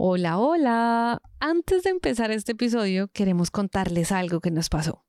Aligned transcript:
Hola, 0.00 0.38
hola. 0.38 1.20
Antes 1.40 1.82
de 1.82 1.90
empezar 1.90 2.30
este 2.30 2.52
episodio, 2.52 3.08
queremos 3.08 3.50
contarles 3.50 4.12
algo 4.12 4.38
que 4.38 4.52
nos 4.52 4.68
pasó. 4.68 5.04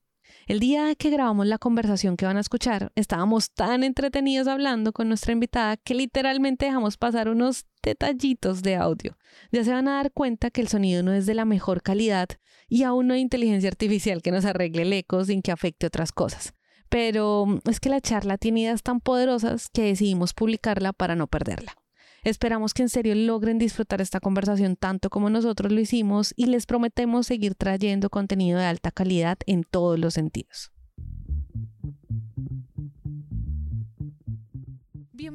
El 0.47 0.59
día 0.59 0.95
que 0.95 1.11
grabamos 1.11 1.45
la 1.45 1.59
conversación 1.59 2.17
que 2.17 2.25
van 2.25 2.37
a 2.37 2.39
escuchar, 2.39 2.91
estábamos 2.95 3.51
tan 3.51 3.83
entretenidos 3.83 4.47
hablando 4.47 4.91
con 4.91 5.07
nuestra 5.07 5.31
invitada 5.31 5.77
que 5.77 5.93
literalmente 5.93 6.65
dejamos 6.65 6.97
pasar 6.97 7.29
unos 7.29 7.67
detallitos 7.83 8.63
de 8.63 8.77
audio. 8.77 9.15
Ya 9.51 9.63
se 9.63 9.73
van 9.73 9.87
a 9.87 9.97
dar 9.97 10.11
cuenta 10.11 10.49
que 10.49 10.61
el 10.61 10.69
sonido 10.69 11.03
no 11.03 11.13
es 11.13 11.27
de 11.27 11.35
la 11.35 11.45
mejor 11.45 11.83
calidad 11.83 12.27
y 12.67 12.81
aún 12.81 13.05
no 13.05 13.13
hay 13.13 13.21
inteligencia 13.21 13.69
artificial 13.69 14.23
que 14.23 14.31
nos 14.31 14.43
arregle 14.43 14.81
el 14.81 14.93
eco 14.93 15.23
sin 15.23 15.43
que 15.43 15.51
afecte 15.51 15.85
otras 15.85 16.11
cosas. 16.11 16.55
Pero 16.89 17.61
es 17.69 17.79
que 17.79 17.89
la 17.89 18.01
charla 18.01 18.39
tiene 18.39 18.61
ideas 18.61 18.81
tan 18.81 19.01
poderosas 19.01 19.69
que 19.71 19.83
decidimos 19.83 20.33
publicarla 20.33 20.93
para 20.93 21.15
no 21.15 21.27
perderla. 21.27 21.78
Esperamos 22.23 22.73
que 22.73 22.81
en 22.81 22.89
serio 22.89 23.15
logren 23.15 23.57
disfrutar 23.57 24.01
esta 24.01 24.19
conversación 24.19 24.75
tanto 24.75 25.09
como 25.09 25.29
nosotros 25.29 25.71
lo 25.71 25.79
hicimos 25.79 26.33
y 26.35 26.47
les 26.47 26.65
prometemos 26.65 27.27
seguir 27.27 27.55
trayendo 27.55 28.09
contenido 28.09 28.59
de 28.59 28.65
alta 28.65 28.91
calidad 28.91 29.37
en 29.45 29.63
todos 29.63 29.97
los 29.97 30.13
sentidos. 30.13 30.71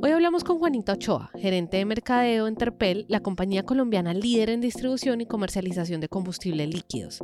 Hoy 0.00 0.12
hablamos 0.12 0.44
con 0.44 0.60
Juanita 0.60 0.92
Ochoa, 0.92 1.32
gerente 1.36 1.78
de 1.78 1.84
mercadeo 1.84 2.46
en 2.46 2.54
Terpel, 2.54 3.04
la 3.08 3.18
compañía 3.18 3.64
colombiana 3.64 4.14
líder 4.14 4.50
en 4.50 4.60
distribución 4.60 5.20
y 5.20 5.26
comercialización 5.26 6.00
de 6.00 6.08
combustibles 6.08 6.72
líquidos. 6.72 7.20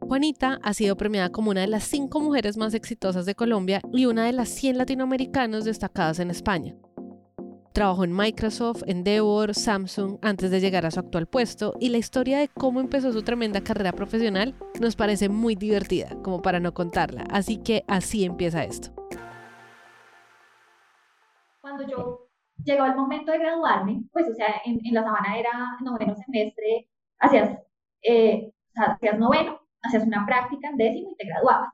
Juanita 0.00 0.58
ha 0.60 0.74
sido 0.74 0.96
premiada 0.96 1.30
como 1.30 1.52
una 1.52 1.60
de 1.60 1.68
las 1.68 1.84
cinco 1.84 2.18
mujeres 2.18 2.56
más 2.56 2.74
exitosas 2.74 3.26
de 3.26 3.36
Colombia 3.36 3.80
y 3.92 4.06
una 4.06 4.26
de 4.26 4.32
las 4.32 4.48
100 4.48 4.76
latinoamericanos 4.76 5.64
destacadas 5.64 6.18
en 6.18 6.32
España. 6.32 6.74
Trabajó 7.72 8.02
en 8.02 8.12
Microsoft, 8.12 8.82
Endeavor, 8.86 9.54
Samsung 9.54 10.18
antes 10.20 10.50
de 10.50 10.60
llegar 10.60 10.84
a 10.84 10.90
su 10.90 10.98
actual 10.98 11.26
puesto 11.26 11.74
y 11.78 11.90
la 11.90 11.98
historia 11.98 12.38
de 12.38 12.48
cómo 12.48 12.80
empezó 12.80 13.12
su 13.12 13.22
tremenda 13.22 13.60
carrera 13.60 13.92
profesional 13.92 14.56
nos 14.80 14.96
parece 14.96 15.28
muy 15.28 15.54
divertida, 15.54 16.08
como 16.24 16.42
para 16.42 16.58
no 16.58 16.74
contarla, 16.74 17.24
así 17.30 17.58
que 17.58 17.84
así 17.86 18.24
empieza 18.24 18.64
esto 18.64 18.93
cuando 21.64 21.86
yo 21.88 22.28
llegó 22.62 22.84
el 22.84 22.94
momento 22.94 23.32
de 23.32 23.38
graduarme, 23.38 24.04
pues, 24.12 24.28
o 24.28 24.34
sea, 24.34 24.60
en, 24.66 24.78
en 24.84 24.94
la 24.94 25.02
sabana 25.02 25.38
era 25.38 25.78
noveno 25.80 26.14
semestre, 26.14 26.90
hacías, 27.18 27.58
eh, 28.02 28.52
hacías 28.76 29.18
noveno, 29.18 29.58
hacías 29.82 30.04
una 30.04 30.26
práctica 30.26 30.68
en 30.68 30.76
décimo 30.76 31.12
y 31.12 31.16
te 31.16 31.26
graduabas. 31.26 31.72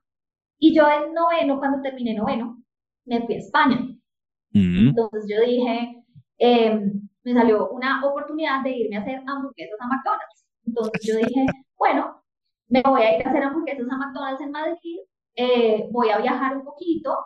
Y 0.61 0.77
yo 0.77 0.89
en 0.89 1.13
noveno, 1.13 1.59
cuando 1.59 1.83
terminé 1.83 2.15
noveno, 2.15 2.63
me 3.05 3.21
fui 3.27 3.35
a 3.35 3.39
España. 3.39 3.81
Mm. 4.53 4.91
Entonces 4.91 5.27
yo 5.29 5.41
dije, 5.45 6.05
em, 6.39 7.09
me 7.25 7.35
salió 7.35 7.69
una 7.71 8.07
oportunidad 8.07 8.63
de 8.63 8.71
irme 8.71 8.97
a 8.97 9.01
hacer 9.01 9.23
hamburguesas 9.27 9.81
a 9.81 9.89
McDonald's. 9.89 10.47
Entonces 10.67 11.01
yo 11.05 11.17
dije, 11.17 11.47
bueno, 11.77 12.23
me 12.69 12.81
voy 12.83 13.03
a 13.03 13.19
ir 13.19 13.27
a 13.27 13.31
hacer 13.31 13.43
hamburguesas 13.43 13.87
a 13.91 13.97
McDonald's 13.97 14.41
en 14.41 14.53
Madrid, 14.53 14.99
eh, 15.35 15.89
voy 15.91 16.11
a 16.11 16.19
viajar 16.19 16.57
un 16.57 16.65
poquito, 16.65 17.17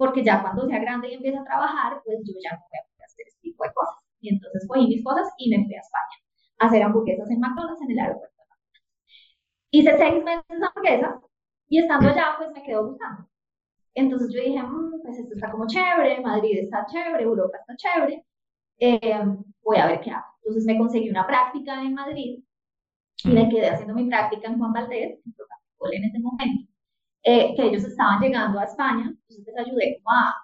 porque 0.00 0.24
ya 0.24 0.40
cuando 0.40 0.66
sea 0.66 0.78
grande 0.78 1.10
y 1.10 1.14
empiece 1.14 1.36
a 1.36 1.44
trabajar, 1.44 2.00
pues 2.02 2.20
yo 2.24 2.32
ya 2.42 2.52
no 2.56 2.64
voy 2.70 2.78
a 2.80 2.88
poder 2.88 3.04
hacer 3.04 3.26
este 3.28 3.40
tipo 3.42 3.64
de 3.64 3.70
cosas. 3.74 3.96
Y 4.22 4.30
entonces 4.34 4.66
cogí 4.66 4.86
mis 4.86 5.04
cosas 5.04 5.28
y 5.36 5.50
me 5.50 5.62
fui 5.66 5.74
a 5.74 5.80
España 5.80 6.16
a 6.58 6.66
hacer 6.66 6.82
hamburguesas 6.82 7.30
en 7.30 7.38
McDonald's 7.38 7.82
en 7.82 7.90
el 7.90 7.98
aeropuerto. 7.98 8.36
Hice 9.72 9.98
seis 9.98 10.24
meses 10.24 10.44
de 10.48 10.66
hamburguesas 10.66 11.20
y 11.68 11.80
estando 11.80 12.08
allá, 12.08 12.34
pues 12.38 12.50
me 12.52 12.62
quedó 12.62 12.86
gustando. 12.86 13.28
Entonces 13.92 14.32
yo 14.32 14.40
dije, 14.40 14.62
mmm, 14.62 15.02
pues 15.02 15.18
esto 15.18 15.34
está 15.34 15.50
como 15.50 15.66
chévere, 15.66 16.22
Madrid 16.22 16.60
está 16.60 16.86
chévere, 16.86 17.22
Europa 17.22 17.58
está 17.58 17.76
chévere, 17.76 18.24
eh, 18.78 19.22
voy 19.62 19.76
a 19.76 19.86
ver 19.86 20.00
qué 20.00 20.12
hago. 20.12 20.32
Entonces 20.42 20.64
me 20.64 20.78
conseguí 20.78 21.10
una 21.10 21.26
práctica 21.26 21.82
en 21.82 21.92
Madrid 21.92 22.42
y 23.24 23.28
me 23.28 23.50
quedé 23.50 23.68
haciendo 23.68 23.94
mi 23.94 24.08
práctica 24.08 24.48
en 24.48 24.58
Juan 24.58 24.72
Valdez, 24.72 25.18
en 25.92 26.04
ese 26.04 26.18
momento. 26.20 26.69
Eh, 27.22 27.54
que 27.54 27.62
ellos 27.66 27.84
estaban 27.84 28.20
llegando 28.20 28.58
a 28.58 28.64
España, 28.64 29.04
entonces 29.28 29.44
les 29.46 29.66
ayudé 29.66 30.00
como 30.02 30.16
a, 30.16 30.34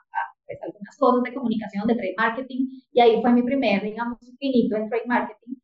pues, 0.47 0.59
algunas 0.63 0.97
cosas 0.99 1.23
de 1.23 1.35
comunicación, 1.35 1.87
de 1.87 1.95
trade 1.95 2.15
marketing, 2.19 2.67
y 2.93 3.01
ahí 3.01 3.21
fue 3.23 3.33
mi 3.33 3.43
primer, 3.43 3.83
digamos, 3.83 4.19
finito 4.39 4.77
en 4.77 4.89
trade 4.91 5.07
marketing. 5.07 5.55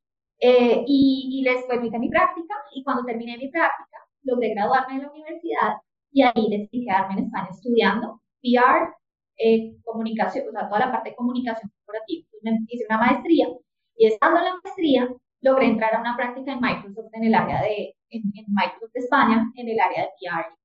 Eh, 0.41 0.85
y, 0.87 1.29
y 1.41 1.43
les 1.45 1.65
permití 1.67 1.99
mi 1.99 2.09
práctica, 2.09 2.55
y 2.75 2.83
cuando 2.83 3.05
terminé 3.05 3.37
mi 3.37 3.49
práctica, 3.51 3.99
logré 4.25 4.55
graduarme 4.55 4.97
de 4.97 5.03
la 5.03 5.11
universidad, 5.13 5.73
y 6.13 6.23
ahí 6.23 6.49
decidí 6.51 6.87
quedarme 6.87 7.15
en 7.21 7.25
España 7.27 7.49
estudiando 7.51 8.21
PR, 8.43 8.95
eh, 9.39 9.77
comunicación, 9.85 10.49
o 10.49 10.53
sea, 10.53 10.69
toda 10.69 10.81
la 10.81 10.93
parte 10.93 11.11
de 11.11 11.17
comunicación 11.17 11.71
corporativa. 11.77 12.27
Entonces, 12.43 12.65
hice 12.69 12.87
una 12.89 12.99
maestría, 12.99 13.49
y 13.97 14.07
estando 14.07 14.39
en 14.39 14.45
la 14.47 14.55
maestría, 14.65 15.09
logré 15.43 15.67
entrar 15.67 15.95
a 15.95 16.01
una 16.01 16.17
práctica 16.17 16.53
en 16.53 16.61
Microsoft 16.61 17.11
en 17.13 17.25
el 17.25 17.35
área 17.35 17.61
de, 17.63 17.95
en, 18.11 18.23
en 18.35 18.45
Microsoft 18.49 18.93
de 18.95 19.01
España, 19.01 19.53
en 19.57 19.69
el 19.69 19.79
área 19.79 20.03
de 20.05 20.11
PR 20.21 20.62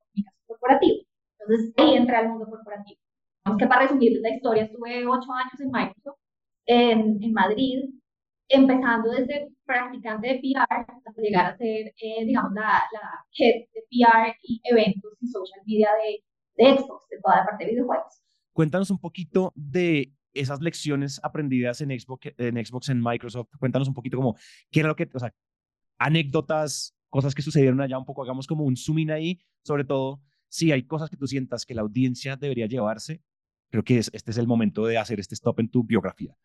corporativo. 0.47 1.03
Entonces 1.39 1.73
ahí 1.77 1.95
entra 1.95 2.21
el 2.21 2.29
mundo 2.29 2.45
corporativo. 2.47 2.99
Vamos 3.45 3.59
que 3.59 3.67
para 3.67 3.83
resumir 3.83 4.19
la 4.21 4.35
historia, 4.35 4.63
estuve 4.63 5.07
ocho 5.07 5.31
años 5.31 5.59
en 5.59 5.71
Microsoft, 5.71 6.19
en, 6.65 7.23
en 7.23 7.33
Madrid, 7.33 7.79
empezando 8.49 9.11
desde 9.11 9.49
practicante 9.65 10.27
de 10.27 10.39
PR 10.39 10.85
hasta 10.87 11.21
llegar 11.21 11.53
a 11.53 11.57
ser, 11.57 11.93
eh, 12.01 12.25
digamos, 12.25 12.53
la, 12.53 12.83
la 12.91 13.25
head 13.37 13.65
de 13.73 13.81
PR 13.89 14.35
y 14.43 14.61
eventos 14.63 15.13
y 15.21 15.27
social 15.27 15.61
media 15.65 15.89
de, 16.03 16.63
de 16.63 16.77
Xbox, 16.77 17.07
de 17.09 17.19
toda 17.21 17.37
la 17.37 17.45
parte 17.45 17.65
de 17.65 17.71
videojuegos. 17.71 18.21
Cuéntanos 18.53 18.89
un 18.89 18.99
poquito 18.99 19.53
de 19.55 20.13
esas 20.33 20.61
lecciones 20.61 21.19
aprendidas 21.23 21.81
en 21.81 21.97
Xbox, 21.97 22.33
en 22.37 22.65
Xbox, 22.65 22.89
en 22.89 23.01
Microsoft. 23.01 23.49
Cuéntanos 23.59 23.87
un 23.87 23.93
poquito 23.93 24.17
como, 24.17 24.35
qué 24.71 24.79
era 24.81 24.89
lo 24.89 24.95
que, 24.95 25.09
o 25.13 25.19
sea, 25.19 25.33
anécdotas, 25.99 26.95
cosas 27.09 27.33
que 27.33 27.41
sucedieron 27.41 27.81
allá, 27.81 27.97
un 27.97 28.05
poco, 28.05 28.23
hagamos 28.23 28.47
como 28.47 28.63
un 28.63 28.75
zoom 28.75 28.99
in 28.99 29.11
ahí, 29.11 29.39
sobre 29.63 29.83
todo 29.83 30.21
si 30.49 30.71
hay 30.71 30.83
cosas 30.83 31.09
que 31.09 31.17
tú 31.17 31.27
sientas 31.27 31.65
que 31.65 31.75
la 31.75 31.81
audiencia 31.81 32.35
debería 32.35 32.67
llevarse, 32.67 33.21
creo 33.69 33.83
que 33.83 33.97
este 33.97 34.31
es 34.31 34.37
el 34.37 34.47
momento 34.47 34.85
de 34.85 34.97
hacer 34.97 35.19
este 35.19 35.35
stop 35.35 35.59
en 35.59 35.69
tu 35.69 35.83
biografía. 35.83 36.35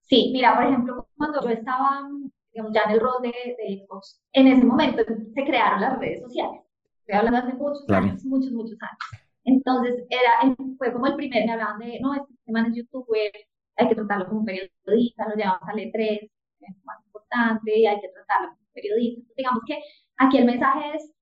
Sí, 0.00 0.30
mira, 0.32 0.54
por 0.54 0.64
ejemplo, 0.66 1.08
cuando 1.16 1.42
yo 1.42 1.50
estaba 1.50 2.08
digamos, 2.52 2.72
ya 2.72 2.82
en 2.86 2.90
el 2.92 3.00
rol 3.00 3.22
de, 3.22 3.28
de 3.28 3.84
Xbox, 3.84 4.22
en 4.32 4.46
ese 4.46 4.64
momento 4.64 5.02
se 5.04 5.44
crearon 5.44 5.80
las 5.80 5.98
redes 5.98 6.22
sociales. 6.22 6.62
Estoy 7.00 7.14
hablando 7.14 7.38
hace 7.38 7.52
muchos 7.54 7.88
años, 7.90 8.24
muchos, 8.24 8.52
muchos 8.52 8.78
años. 8.80 9.26
Entonces, 9.44 10.06
era, 10.08 10.56
fue 10.78 10.92
como 10.92 11.06
el 11.06 11.16
primer, 11.16 11.44
me 11.44 11.52
hablaban 11.52 11.78
de, 11.78 12.00
no, 12.00 12.14
este 12.14 12.32
tema 12.46 12.66
es 12.66 12.74
youtuber, 12.74 13.30
hay 13.76 13.88
que 13.88 13.94
tratarlo 13.94 14.26
como 14.28 14.44
periodista, 14.44 15.28
lo 15.28 15.36
llevamos 15.36 15.68
al 15.68 15.76
E3, 15.76 16.30
es 16.60 16.84
más 16.84 17.04
importante, 17.04 17.78
y 17.78 17.86
hay 17.86 18.00
que 18.00 18.08
tratarlo 18.08 18.48
como 18.56 18.68
periodista. 18.72 19.32
digamos 19.36 19.62
que 19.66 19.78
aquí 20.16 20.38
el 20.38 20.46
mensaje 20.46 20.96
es 20.96 21.12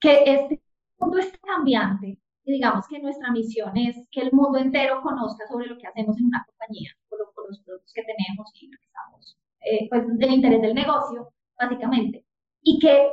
que 0.00 0.24
este 0.26 0.62
mundo 1.00 1.18
es 1.18 1.32
cambiante 1.42 2.18
y 2.44 2.52
digamos 2.52 2.86
que 2.88 3.00
nuestra 3.00 3.30
misión 3.32 3.76
es 3.76 3.96
que 4.10 4.20
el 4.22 4.32
mundo 4.32 4.58
entero 4.58 5.00
conozca 5.02 5.46
sobre 5.48 5.66
lo 5.66 5.78
que 5.78 5.86
hacemos 5.86 6.18
en 6.18 6.26
una 6.26 6.44
compañía, 6.46 6.90
con, 7.08 7.18
los 7.18 7.60
productos 7.64 7.92
que 7.92 8.02
tenemos 8.02 8.52
y 8.60 8.68
lo 8.70 8.78
que 8.78 8.86
estamos, 8.86 9.38
eh, 9.60 9.88
pues 9.88 10.18
del 10.18 10.34
interés 10.34 10.62
del 10.62 10.74
negocio, 10.74 11.32
básicamente. 11.58 12.24
Y 12.62 12.78
que 12.78 13.10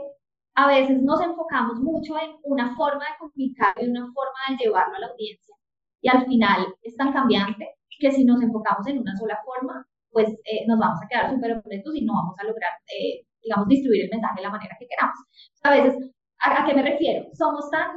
a 0.56 0.68
veces 0.68 1.02
nos 1.02 1.22
enfocamos 1.22 1.80
mucho 1.80 2.18
en 2.20 2.36
una 2.44 2.76
forma 2.76 3.04
de 3.04 3.18
comunicar 3.20 3.76
y 3.82 3.90
una 3.90 4.06
forma 4.14 4.40
de 4.50 4.58
llevarlo 4.64 4.96
a 4.96 5.00
la 5.00 5.08
audiencia. 5.08 5.56
Y 6.02 6.10
al 6.10 6.26
final 6.26 6.68
es 6.82 6.96
tan 6.96 7.14
cambiante 7.14 7.68
que 8.00 8.12
si 8.12 8.24
nos 8.26 8.42
enfocamos 8.42 8.86
en 8.88 9.00
una 9.00 9.16
sola 9.16 9.40
forma, 9.44 9.88
pues 10.12 10.30
eh, 10.46 10.66
nos 10.68 10.80
vamos 10.80 11.00
a 11.04 11.08
quedar 11.08 11.32
súper 11.32 11.58
obsoletos 11.58 11.96
y 11.96 12.06
no 12.06 12.14
vamos 12.14 12.36
a 12.40 12.44
lograr, 12.44 12.72
eh, 12.88 13.26
digamos, 13.42 13.68
distribuir 13.68 14.04
el 14.04 14.10
mensaje 14.12 14.36
de 14.38 14.44
la 14.44 14.52
manera 14.52 14.76
que 14.80 14.88
queramos. 14.88 15.18
A 15.64 15.72
veces 15.72 16.12
¿A, 16.40 16.66
qué 16.66 16.74
me 16.74 16.84
refiero? 16.84 17.30
Somos 17.34 17.70
tan, 17.72 17.96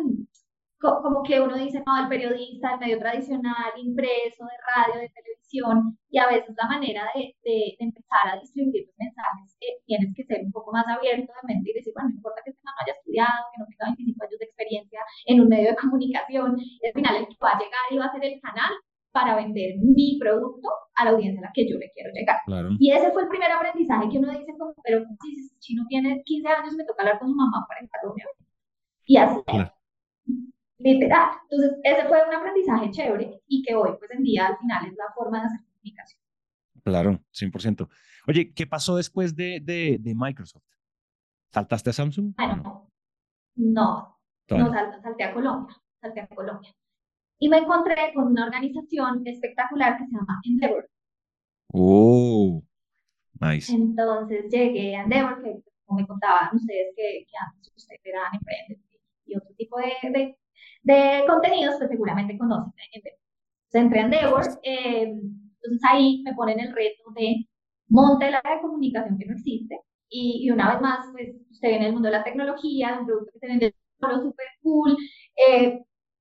como 0.78 1.22
que 1.22 1.40
uno 1.40 1.56
dice, 1.56 1.82
no, 1.86 2.02
el 2.02 2.08
periodista, 2.08 2.74
el 2.74 2.80
medio 2.80 2.98
tradicional, 2.98 3.72
impreso, 3.76 4.44
de 4.44 4.56
radio, 4.74 5.00
de 5.00 5.10
televisión, 5.10 5.98
y 6.08 6.18
a 6.18 6.26
veces 6.26 6.54
la 6.56 6.68
manera 6.68 7.04
de, 7.14 7.36
de, 7.44 7.76
empezar 7.78 8.32
a 8.32 8.40
distribuir 8.40 8.86
los 8.86 8.96
mensajes 8.98 9.56
eh, 9.60 9.82
tienes 9.84 10.14
que 10.14 10.24
ser 10.24 10.40
un 10.44 10.52
poco 10.52 10.72
más 10.72 10.86
abierto 10.88 11.32
de 11.32 11.54
mente 11.54 11.70
y 11.70 11.74
decir, 11.74 11.92
bueno, 11.94 12.08
no 12.08 12.16
importa 12.16 12.40
que 12.44 12.50
este 12.50 12.62
no 12.64 12.72
haya 12.80 12.92
estudiado, 12.96 13.44
que 13.52 13.58
no 13.60 13.66
tenga 13.66 13.92
25 13.92 14.24
años 14.24 14.38
de 14.38 14.46
experiencia 14.46 15.00
en 15.26 15.40
un 15.40 15.48
medio 15.48 15.70
de 15.70 15.76
comunicación, 15.76 16.56
al 16.56 16.92
final 16.94 17.16
el 17.16 17.28
que 17.28 17.36
va 17.42 17.50
a 17.52 17.58
llegar 17.58 17.86
y 17.90 17.98
va 17.98 18.06
a 18.06 18.12
ser 18.12 18.24
el 18.24 18.40
canal, 18.40 18.72
para 19.12 19.36
vender 19.36 19.76
mi 19.78 20.18
producto 20.18 20.68
a 20.94 21.04
la 21.04 21.10
audiencia 21.10 21.40
a 21.40 21.44
la 21.46 21.52
que 21.52 21.68
yo 21.68 21.78
le 21.78 21.90
quiero 21.92 22.10
llegar. 22.12 22.36
Y 22.78 22.92
ese 22.92 23.10
fue 23.10 23.22
el 23.22 23.28
primer 23.28 23.50
aprendizaje 23.50 24.08
que 24.08 24.18
uno 24.18 24.30
dice, 24.30 24.54
como, 24.58 24.74
pero 24.84 25.04
si 25.22 25.40
este 25.40 25.58
chino 25.58 25.84
tiene 25.88 26.22
15 26.24 26.48
años, 26.48 26.74
me 26.74 26.84
toca 26.84 27.02
hablar 27.02 27.18
con 27.18 27.28
su 27.28 27.34
mamá 27.34 27.64
para 27.68 27.80
esta 27.80 27.98
reunión. 28.02 28.28
Y 29.06 29.16
así 29.16 29.40
literal. 30.80 31.30
Entonces, 31.50 31.78
ese 31.84 32.08
fue 32.08 32.18
un 32.26 32.34
aprendizaje 32.34 32.90
chévere 32.90 33.42
y 33.46 33.62
que 33.62 33.74
hoy, 33.74 33.90
pues 33.98 34.10
en 34.10 34.22
día, 34.22 34.48
al 34.48 34.58
final 34.58 34.86
es 34.86 34.96
la 34.96 35.12
forma 35.14 35.40
de 35.40 35.46
hacer 35.46 35.60
comunicación. 35.66 36.20
Claro, 36.82 37.20
100%. 37.32 37.88
Oye, 38.26 38.52
¿qué 38.54 38.66
pasó 38.66 38.96
después 38.96 39.36
de, 39.36 39.60
de, 39.60 39.98
de 40.00 40.14
Microsoft? 40.16 40.64
¿Saltaste 41.52 41.90
a 41.90 41.92
Samsung? 41.92 42.34
Bueno, 42.36 42.90
no, 43.56 44.18
no, 44.50 44.72
salté 45.02 45.24
a 45.24 45.34
Colombia, 45.34 45.76
salté 46.00 46.20
a 46.20 46.28
Colombia. 46.28 46.74
Y 47.40 47.48
me 47.48 47.56
encontré 47.58 48.12
con 48.14 48.28
una 48.28 48.44
organización 48.44 49.26
espectacular 49.26 49.96
que 49.96 50.04
se 50.04 50.12
llama 50.12 50.40
Endeavor. 50.44 50.88
Oh, 51.72 52.62
nice. 53.40 53.72
Entonces 53.72 54.44
llegué 54.50 54.94
a 54.94 55.04
Endeavor, 55.04 55.42
que 55.42 55.62
como 55.86 56.00
me 56.00 56.06
contaban 56.06 56.54
ustedes 56.54 56.92
que, 56.94 57.24
que 57.26 57.36
antes 57.44 57.72
ustedes 57.74 58.00
eran 58.04 58.34
emprendedores 58.34 58.86
y 59.24 59.36
otro 59.36 59.54
tipo 59.56 59.78
de, 59.78 60.10
de, 60.10 60.36
de 60.82 61.24
contenidos, 61.26 61.76
pues 61.78 61.90
seguramente 61.90 62.36
conocen 62.36 62.72
Endeavor. 62.92 63.18
Entonces 63.72 63.82
entré 63.82 64.00
a 64.00 64.04
Endeavor, 64.04 64.44
eh, 64.62 65.02
entonces 65.62 65.90
ahí 65.90 66.22
me 66.24 66.34
ponen 66.34 66.60
el 66.60 66.74
reto 66.74 67.04
de 67.16 67.46
monte 67.88 68.30
la 68.30 68.42
de 68.44 68.60
comunicación 68.60 69.18
que 69.18 69.26
no 69.26 69.32
existe. 69.34 69.80
Y, 70.10 70.46
y, 70.46 70.50
una 70.50 70.72
vez 70.72 70.82
más, 70.82 71.06
pues 71.12 71.30
usted 71.50 71.68
viene 71.68 71.86
el 71.86 71.92
mundo 71.92 72.08
de 72.08 72.16
la 72.18 72.24
tecnología, 72.24 72.98
un 72.98 73.06
producto 73.06 73.32
que 73.32 73.38
se 73.38 73.46
vende 73.46 73.74
solo 74.00 74.20
súper 74.20 74.46
cool, 74.62 74.96
eh, 75.48 75.80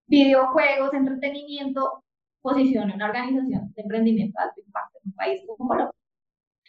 videojuegos, 0.09 0.93
entretenimiento, 0.93 2.03
posiciona 2.41 2.93
una 2.93 3.05
organización 3.05 3.73
de 3.73 3.81
emprendimiento 3.81 4.37
de 4.39 4.43
alto 4.43 4.61
impacto 4.65 4.99
en 5.03 5.09
un 5.09 5.15
país 5.15 5.41
como 5.47 5.69
Colombia. 5.69 5.93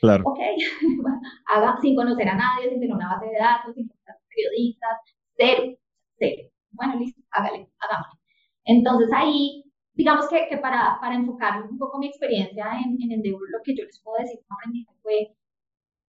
Claro. 0.00 0.22
Ok, 0.26 0.38
haga 1.46 1.78
sin 1.80 1.94
conocer 1.96 2.28
a 2.28 2.34
nadie, 2.34 2.70
sin 2.70 2.80
tener 2.80 2.94
una 2.94 3.14
base 3.14 3.26
de 3.26 3.38
datos, 3.38 3.74
sin 3.74 3.88
conocer 3.88 4.14
periodistas, 4.28 4.98
cero, 5.36 5.76
cero. 6.18 6.48
Bueno, 6.70 6.96
listo, 6.96 7.20
hágale, 7.30 7.68
hagámoslo. 7.78 8.20
Entonces 8.64 9.10
ahí, 9.14 9.64
digamos 9.94 10.28
que, 10.28 10.46
que 10.48 10.58
para, 10.58 10.98
para 11.00 11.16
enfocar 11.16 11.62
un 11.68 11.78
poco 11.78 11.98
mi 11.98 12.06
experiencia 12.08 12.66
en, 12.84 12.96
en 13.02 13.12
Endeavor, 13.12 13.50
lo 13.50 13.58
que 13.64 13.74
yo 13.76 13.84
les 13.84 14.00
puedo 14.02 14.18
decir 14.18 14.38
como 14.46 14.58
aprendizaje 14.58 14.98
fue 15.02 15.36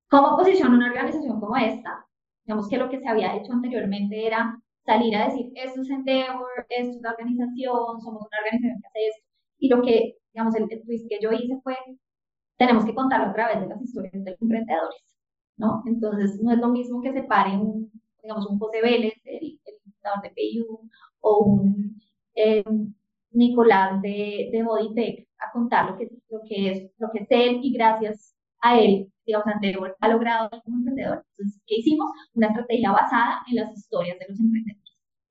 cómo 0.09 0.37
posiciona 0.37 0.75
una 0.75 0.87
organización 0.87 1.39
como 1.39 1.57
esta. 1.57 2.05
Digamos 2.45 2.69
que 2.69 2.77
lo 2.77 2.89
que 2.89 2.99
se 2.99 3.07
había 3.07 3.35
hecho 3.35 3.51
anteriormente 3.53 4.25
era 4.25 4.61
salir 4.85 5.15
a 5.15 5.25
decir, 5.27 5.51
esto 5.55 5.81
es 5.81 5.89
Endeavor, 5.89 6.49
esto 6.69 6.91
es 6.91 6.97
una 6.97 7.11
organización, 7.11 8.01
somos 8.01 8.21
una 8.27 8.37
organización 8.43 8.81
que 8.81 8.87
hace 8.87 9.07
esto. 9.07 9.27
Y 9.59 9.69
lo 9.69 9.81
que, 9.81 10.17
digamos, 10.33 10.55
el, 10.55 10.67
twist 10.83 11.07
que 11.09 11.19
yo 11.21 11.31
hice 11.31 11.59
fue, 11.63 11.75
tenemos 12.57 12.85
que 12.85 12.95
contarlo 12.95 13.27
a 13.27 13.33
través 13.33 13.61
de 13.61 13.67
las 13.67 13.81
historias 13.81 14.13
de 14.13 14.31
los 14.31 14.41
emprendedores, 14.41 15.01
¿no? 15.57 15.83
Entonces, 15.85 16.39
no 16.41 16.51
es 16.53 16.59
lo 16.59 16.69
mismo 16.69 17.01
que 17.01 17.13
se 17.13 17.23
pare 17.23 17.51
un, 17.57 17.91
digamos, 18.23 18.47
un 18.47 18.59
José 18.59 18.81
Vélez, 18.81 19.13
el, 19.25 19.59
el 19.65 19.75
fundador 19.83 20.21
de 20.23 20.29
PayU, 20.29 20.89
o 21.21 21.43
un 21.45 22.01
eh, 22.35 22.63
Nicolás 23.31 24.01
de, 24.01 24.49
de 24.51 24.63
Bodytech 24.63 25.27
a 25.39 25.51
contar 25.51 25.91
lo 25.91 25.97
que, 25.97 26.09
lo, 26.29 26.41
que 26.47 26.71
es, 26.71 26.91
lo 26.97 27.09
que 27.11 27.19
es 27.19 27.27
él 27.29 27.59
y 27.63 27.73
gracias 27.73 28.35
a 28.61 28.79
él 28.79 29.11
digamos, 29.25 29.47
Endeavor 29.55 29.95
ha 29.99 30.07
logrado 30.07 30.49
como 30.63 30.77
emprendedor. 30.77 31.25
Entonces, 31.31 31.61
¿qué 31.65 31.75
hicimos? 31.77 32.11
Una 32.33 32.47
estrategia 32.47 32.91
basada 32.91 33.41
en 33.49 33.55
las 33.55 33.77
historias 33.77 34.17
de 34.19 34.25
los 34.29 34.39
emprendedores. 34.39 34.81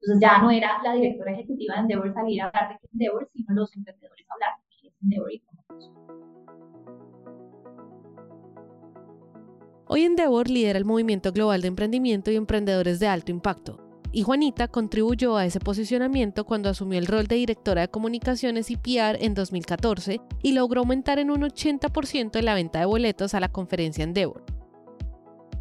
Entonces, 0.01 0.21
ya 0.21 0.39
no 0.39 0.51
era 0.51 0.83
la 0.83 0.95
directora 0.95 1.33
ejecutiva 1.33 1.75
de 1.75 1.81
Endeavor 1.81 2.15
salir 2.15 2.43
a 2.43 2.47
hablar 2.47 2.69
de 2.71 2.89
Endeavor, 2.93 3.29
sino 3.33 3.55
los 3.55 3.77
emprendedores 3.77 4.27
hablar 4.31 4.51
de 4.83 4.93
Endeavor 5.03 5.33
y 5.33 5.41
cómo 5.41 5.61
Hoy 9.93 10.05
Endeavor 10.05 10.49
lidera 10.49 10.79
el 10.79 10.85
movimiento 10.85 11.33
global 11.33 11.63
de 11.63 11.69
emprendimiento 11.69 12.31
y 12.31 12.37
emprendedores 12.37 13.01
de 13.01 13.09
alto 13.09 13.33
impacto, 13.33 13.90
y 14.13 14.23
Juanita 14.23 14.69
contribuyó 14.69 15.37
a 15.37 15.47
ese 15.47 15.61
posicionamiento 15.61 16.45
cuando 16.45 16.69
asumió 16.69 16.99
el 16.99 17.07
rol 17.07 17.27
de 17.27 17.37
directora 17.37 17.83
de 17.83 17.89
comunicaciones 17.89 18.71
y 18.71 18.77
PR 18.77 19.17
en 19.21 19.35
2014 19.35 20.21
y 20.43 20.53
logró 20.53 20.81
aumentar 20.81 21.19
en 21.19 21.31
un 21.31 21.43
80% 21.43 22.41
la 22.43 22.55
venta 22.55 22.81
de 22.81 22.87
boletos 22.87 23.35
a 23.35 23.41
la 23.41 23.49
conferencia 23.49 24.05
Endeavor. 24.05 24.45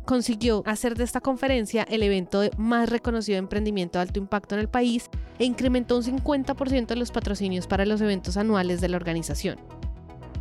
Consiguió 0.06 0.64
hacer 0.66 0.96
de 0.96 1.04
esta 1.04 1.22
conferencia 1.22 1.84
el 1.84 2.02
evento 2.02 2.42
más 2.58 2.90
reconocido 2.90 3.36
de 3.36 3.40
emprendimiento 3.40 4.00
de 4.00 4.04
alto 4.04 4.20
impacto 4.20 4.56
en 4.56 4.62
el 4.62 4.68
país 4.68 5.10
e 5.38 5.46
incrementó 5.46 5.98
un 5.98 6.04
50% 6.04 6.96
los 6.96 7.12
patrocinios 7.12 7.68
para 7.68 7.86
los 7.86 8.02
eventos 8.02 8.36
anuales 8.36 8.82
de 8.82 8.90
la 8.90 8.98
organización. 8.98 9.58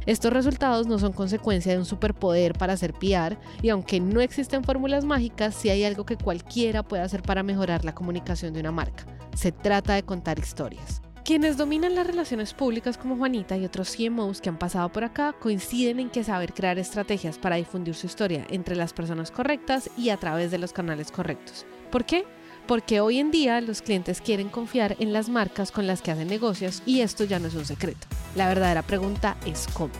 Estos 0.09 0.33
resultados 0.33 0.87
no 0.87 0.99
son 0.99 1.13
consecuencia 1.13 1.71
de 1.71 1.77
un 1.77 1.85
superpoder 1.85 2.55
para 2.55 2.73
hacer 2.73 2.95
PR 2.95 3.37
y 3.61 3.69
aunque 3.69 4.01
no 4.01 4.23
existen 4.23 4.65
fórmulas 4.65 5.05
mágicas, 5.05 5.55
sí 5.55 5.69
hay 5.69 5.85
algo 5.85 6.07
que 6.07 6.17
cualquiera 6.17 6.83
puede 6.83 7.03
hacer 7.03 7.21
para 7.21 7.43
mejorar 7.43 7.85
la 7.85 7.95
comunicación 7.95 8.55
de 8.55 8.61
una 8.61 8.73
marca. 8.73 9.05
Se 9.37 9.53
trata 9.53 9.93
de 9.93 10.05
contar 10.05 10.39
historias. 10.39 11.03
Quienes 11.27 11.59
dominan 11.59 11.95
las 11.95 12.07
relaciones 12.07 12.55
públicas 12.55 12.97
como 12.97 13.19
Juanita 13.19 13.59
y 13.59 13.67
otros 13.67 13.95
CMOs 13.95 14.41
que 14.41 14.49
han 14.49 14.59
pasado 14.59 14.91
por 14.91 15.05
acá 15.05 15.35
coinciden 15.39 16.01
en 16.01 16.09
que 16.09 16.25
saber 16.25 16.55
crear 16.55 16.79
estrategias 16.79 17.37
para 17.37 17.57
difundir 17.57 17.95
su 17.95 18.07
historia 18.07 18.47
entre 18.49 18.77
las 18.77 18.95
personas 18.95 19.31
correctas 19.31 19.91
y 19.99 20.09
a 20.09 20.17
través 20.17 20.51
de 20.51 20.57
los 20.57 20.73
canales 20.73 21.13
correctos. 21.13 21.67
¿Por 21.91 22.07
qué? 22.07 22.25
Porque 22.69 23.01
hoy 23.01 23.19
en 23.19 23.31
día 23.31 23.61
los 23.63 23.81
clientes 23.81 24.21
quieren 24.21 24.51
confiar 24.51 24.95
en 25.01 25.15
las 25.15 25.31
marcas 25.31 25.73
con 25.73 25.87
las 25.87 26.03
que 26.03 26.11
hacen 26.11 26.29
negocios 26.29 26.83
y 26.85 27.01
esto 27.01 27.25
ya 27.25 27.39
no 27.39 27.49
es 27.49 27.55
un 27.55 27.65
secreto. 27.65 28.07
La 28.37 28.47
verdadera 28.47 28.83
pregunta 28.83 29.39
es 29.47 29.67
cómo. 29.73 29.93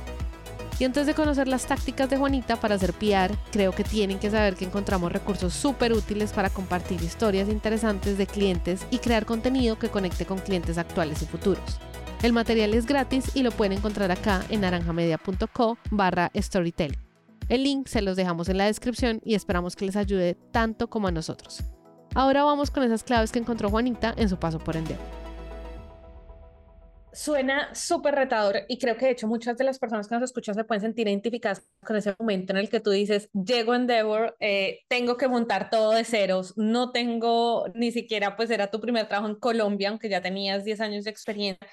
Y 0.79 0.85
antes 0.85 1.07
de 1.07 1.15
conocer 1.15 1.49
las 1.49 1.67
tácticas 1.67 2.09
de 2.11 2.19
Juanita 2.19 2.61
para 2.61 2.77
hacer 2.77 2.93
PR, 2.93 3.35
creo 3.51 3.73
que 3.73 3.83
tienen 3.83 4.19
que 4.21 4.31
saber 4.31 4.55
que 4.55 4.67
encontramos 4.67 5.11
recursos 5.11 5.55
súper 5.55 5.95
útiles 5.95 6.33
para 6.33 6.51
compartir 6.51 7.03
historias 7.03 7.49
interesantes 7.49 8.19
de 8.19 8.27
clientes 8.27 8.87
y 8.91 8.99
crear 8.99 9.25
contenido 9.25 9.79
que 9.79 9.89
conecte 9.89 10.27
con 10.27 10.39
clientes 10.39 10.77
actuales 10.79 11.23
y 11.23 11.27
futuros. 11.27 11.81
El 12.23 12.35
material 12.35 12.75
es 12.75 12.87
gratis 12.87 13.35
y 13.35 13.43
lo 13.43 13.51
pueden 13.51 13.79
encontrar 13.79 14.11
acá 14.11 14.45
en 14.51 14.61
naranjamedia.co 14.61 15.79
barra 15.91 16.31
storytelling. 16.37 17.01
El 17.49 17.65
link 17.65 17.89
se 17.89 18.03
los 18.03 18.15
dejamos 18.15 18.51
en 18.51 18.59
la 18.59 18.67
descripción 18.67 19.23
y 19.25 19.35
esperamos 19.35 19.75
que 19.75 19.87
les 19.87 19.97
ayude 19.97 20.37
tanto 20.53 20.91
como 20.91 21.09
a 21.09 21.13
nosotros. 21.13 21.65
Ahora 22.15 22.45
vamos 22.45 22.71
con 22.71 22.83
esas 22.83 23.05
claves 23.05 23.33
que 23.33 23.39
encontró 23.39 23.71
Juanita 23.71 24.15
en 24.17 24.29
su 24.29 24.39
paso 24.39 24.59
por 24.59 24.77
Endeavor. 24.77 25.19
Suena 27.13 27.75
súper 27.75 28.15
retador 28.15 28.59
y 28.69 28.79
creo 28.79 28.97
que 28.97 29.07
de 29.07 29.13
hecho 29.13 29.27
muchas 29.27 29.57
de 29.57 29.65
las 29.65 29.79
personas 29.79 30.07
que 30.07 30.15
nos 30.15 30.23
escuchan 30.23 30.55
se 30.55 30.63
pueden 30.63 30.83
sentir 30.83 31.09
identificadas 31.09 31.67
con 31.85 31.97
ese 31.97 32.15
momento 32.19 32.53
en 32.53 32.59
el 32.59 32.69
que 32.69 32.79
tú 32.81 32.91
dices, 32.91 33.29
llego 33.33 33.73
a 33.73 33.77
Endeavor, 33.77 34.37
eh, 34.39 34.81
tengo 34.89 35.17
que 35.17 35.27
montar 35.27 35.69
todo 35.69 35.93
de 35.93 36.05
ceros, 36.05 36.57
no 36.57 36.93
tengo 36.93 37.67
ni 37.75 37.91
siquiera, 37.91 38.37
pues 38.37 38.51
era 38.51 38.71
tu 38.71 38.81
primer 38.81 39.09
trabajo 39.09 39.31
en 39.31 39.41
Colombia, 39.41 39.89
aunque 39.89 40.09
ya 40.09 40.21
tenías 40.23 40.65
10 40.65 40.81
años 40.81 41.05
de 41.05 41.11
experiencia. 41.11 41.67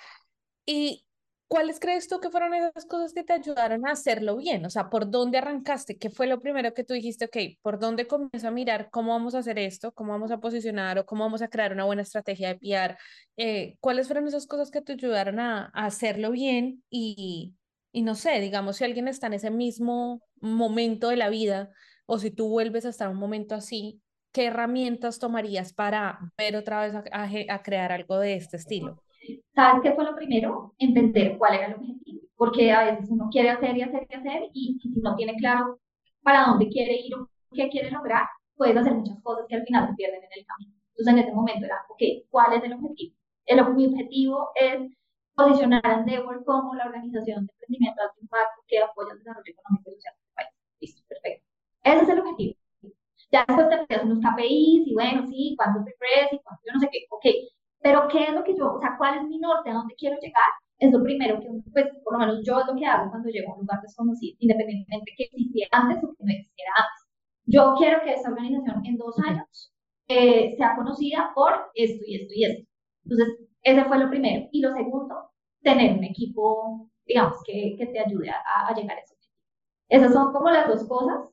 Y 0.65 1.05
¿Cuáles 1.47 1.79
crees 1.79 2.07
tú 2.07 2.19
que 2.19 2.31
fueron 2.31 2.55
esas 2.55 2.85
cosas 2.85 3.13
que 3.13 3.23
te 3.23 3.33
ayudaron 3.33 3.85
a 3.85 3.91
hacerlo 3.91 4.37
bien? 4.37 4.65
O 4.65 4.69
sea, 4.71 4.89
¿por 4.89 5.11
dónde 5.11 5.37
arrancaste? 5.37 5.97
¿Qué 5.97 6.09
fue 6.09 6.25
lo 6.25 6.39
primero 6.41 6.73
que 6.73 6.83
tú 6.83 6.95
dijiste, 6.95 7.25
ok, 7.25 7.59
¿por 7.61 7.77
dónde 7.77 8.07
comienzo 8.07 8.47
a 8.47 8.51
mirar 8.51 8.89
cómo 8.89 9.11
vamos 9.11 9.35
a 9.35 9.39
hacer 9.39 9.59
esto? 9.59 9.91
¿Cómo 9.91 10.11
vamos 10.11 10.31
a 10.31 10.39
posicionar 10.39 10.97
o 10.97 11.05
cómo 11.05 11.23
vamos 11.23 11.43
a 11.43 11.47
crear 11.47 11.71
una 11.71 11.85
buena 11.85 12.01
estrategia 12.01 12.47
de 12.47 12.55
PR? 12.55 12.97
Eh, 13.37 13.77
¿Cuáles 13.79 14.07
fueron 14.07 14.27
esas 14.27 14.47
cosas 14.47 14.71
que 14.71 14.81
te 14.81 14.93
ayudaron 14.93 15.39
a, 15.39 15.67
hacerlo 15.75 16.31
bien? 16.31 16.83
Y, 16.89 17.53
y 17.91 18.01
no 18.01 18.15
sé, 18.15 18.39
digamos, 18.39 18.77
si 18.77 18.83
alguien 18.83 19.07
está 19.07 19.27
en 19.27 19.33
ese 19.33 19.51
mismo 19.51 20.23
momento 20.41 21.09
de 21.09 21.17
la 21.17 21.29
vida 21.29 21.69
o 22.07 22.17
si 22.17 22.31
tú 22.31 22.49
vuelves 22.49 22.85
a 22.87 22.89
estar 22.89 23.07
en 23.07 23.13
un 23.13 23.19
momento 23.19 23.53
así, 23.53 24.01
¿qué 24.31 24.45
herramientas 24.47 25.19
tomarías 25.19 25.73
para 25.73 26.19
ver 26.39 26.55
otra 26.55 26.81
vez 26.81 26.95
a 26.95 27.61
crear 27.61 27.91
algo 27.91 28.17
de 28.17 28.33
este 28.33 28.57
estilo? 28.57 29.03
¿Sabes 29.53 29.81
qué 29.83 29.93
fue 29.93 30.03
lo 30.05 30.15
primero? 30.15 30.73
Entender 30.77 31.37
cuál 31.37 31.55
era 31.55 31.67
el 31.67 31.75
objetivo. 31.75 32.21
Porque 32.35 32.71
a 32.71 32.85
veces 32.85 33.09
uno 33.09 33.29
quiere 33.31 33.49
hacer 33.49 33.77
y 33.77 33.81
hacer 33.81 34.05
y 34.09 34.15
hacer, 34.15 34.43
y 34.53 34.77
si 34.81 34.89
no 35.01 35.15
tiene 35.15 35.35
claro 35.37 35.79
para 36.21 36.45
dónde 36.47 36.67
quiere 36.69 36.95
ir 36.99 37.15
o 37.15 37.29
qué 37.53 37.69
quiere 37.69 37.91
lograr, 37.91 38.27
puedes 38.55 38.75
hacer 38.77 38.93
muchas 38.93 39.21
cosas 39.23 39.45
que 39.47 39.55
al 39.55 39.65
final 39.65 39.87
se 39.87 39.95
pierden 39.95 40.23
en 40.23 40.29
el 40.39 40.45
camino. 40.45 40.73
Entonces, 40.89 41.13
en 41.13 41.19
ese 41.19 41.33
momento 41.33 41.65
era, 41.65 41.85
ok, 41.89 42.01
¿cuál 42.29 42.53
es 42.53 42.63
el 42.63 42.73
objetivo? 42.73 43.15
El, 43.45 43.73
mi 43.75 43.85
objetivo 43.87 44.49
es 44.55 44.91
posicionar 45.35 45.85
a 45.85 45.99
Endeavor 45.99 46.43
como 46.45 46.73
la 46.75 46.85
organización 46.85 47.45
de 47.45 47.51
emprendimiento 47.53 48.01
de 48.01 48.21
impacto 48.21 48.61
que 48.67 48.79
apoya 48.81 49.11
el 49.13 49.19
desarrollo 49.19 49.51
económico 49.51 49.89
y 49.91 49.93
social 49.95 50.13
del 50.15 50.33
país. 50.35 50.49
Listo, 50.79 51.03
perfecto. 51.07 51.45
Ese 51.83 52.03
es 52.03 52.09
el 52.09 52.19
objetivo. 52.19 52.55
Ya 53.31 53.45
después 53.47 53.69
te 53.69 53.75
hacer 53.75 54.05
unos 54.05 54.19
KPIs 54.19 54.87
y 54.87 54.93
bueno, 54.93 55.27
sí, 55.27 55.55
cuánto 55.57 55.83
te 55.83 55.91
y 56.31 56.39
cuánto 56.39 56.61
yo 56.65 56.73
no 56.73 56.79
sé 56.79 56.89
qué. 56.91 56.99
Ok, 57.09 57.25
pero 57.85 58.07
¿qué 58.07 58.23
es 58.23 58.33
lo 58.33 58.43
que 58.43 58.55
yo, 58.57 58.73
o 58.73 58.79
sea, 58.79 58.95
cuál 58.97 59.19
es 59.19 59.23
mi 59.29 59.37
norte, 59.37 59.69
a 59.69 59.75
dónde 59.75 59.93
quiero 59.95 60.17
llegar? 60.19 60.49
Es 60.79 60.91
lo 60.91 61.03
primero 61.03 61.39
que, 61.39 61.47
pues, 61.71 61.85
por 62.03 62.13
lo 62.13 62.19
menos 62.19 62.41
yo 62.43 62.59
es 62.59 62.65
lo 62.65 62.75
que 62.75 62.83
hago 62.83 63.11
cuando 63.11 63.29
llego 63.29 63.51
a 63.51 63.53
un 63.53 63.61
lugar 63.61 63.79
desconocido, 63.83 64.35
independientemente 64.39 65.13
que 65.15 65.25
existiera 65.25 65.69
antes 65.71 66.03
o 66.03 66.07
que 66.15 66.23
no 66.25 66.31
existiera 66.31 66.71
antes. 66.77 67.07
Yo 67.45 67.75
quiero 67.77 68.01
que 68.01 68.13
esta 68.13 68.29
organización 68.29 68.83
en 68.87 68.97
dos 68.97 69.15
años 69.19 69.71
eh, 70.07 70.55
sea 70.57 70.75
conocida 70.75 71.31
por 71.35 71.53
esto 71.75 72.03
y 72.07 72.15
esto 72.15 72.33
y 72.35 72.45
esto. 72.45 72.67
Entonces, 73.03 73.27
ese 73.61 73.85
fue 73.85 73.99
lo 73.99 74.09
primero. 74.09 74.47
Y 74.51 74.61
lo 74.61 74.73
segundo, 74.73 75.29
tener 75.61 75.95
un 75.95 76.03
equipo 76.05 76.89
digamos, 77.05 77.37
que, 77.45 77.75
que 77.77 77.85
te 77.85 77.99
ayude 77.99 78.31
a, 78.31 78.67
a 78.67 78.73
llegar 78.73 78.97
a 78.97 79.01
eso. 79.01 79.13
Esas 79.89 80.11
son 80.11 80.33
como 80.33 80.49
las 80.49 80.67
dos 80.67 80.87
cosas. 80.87 81.29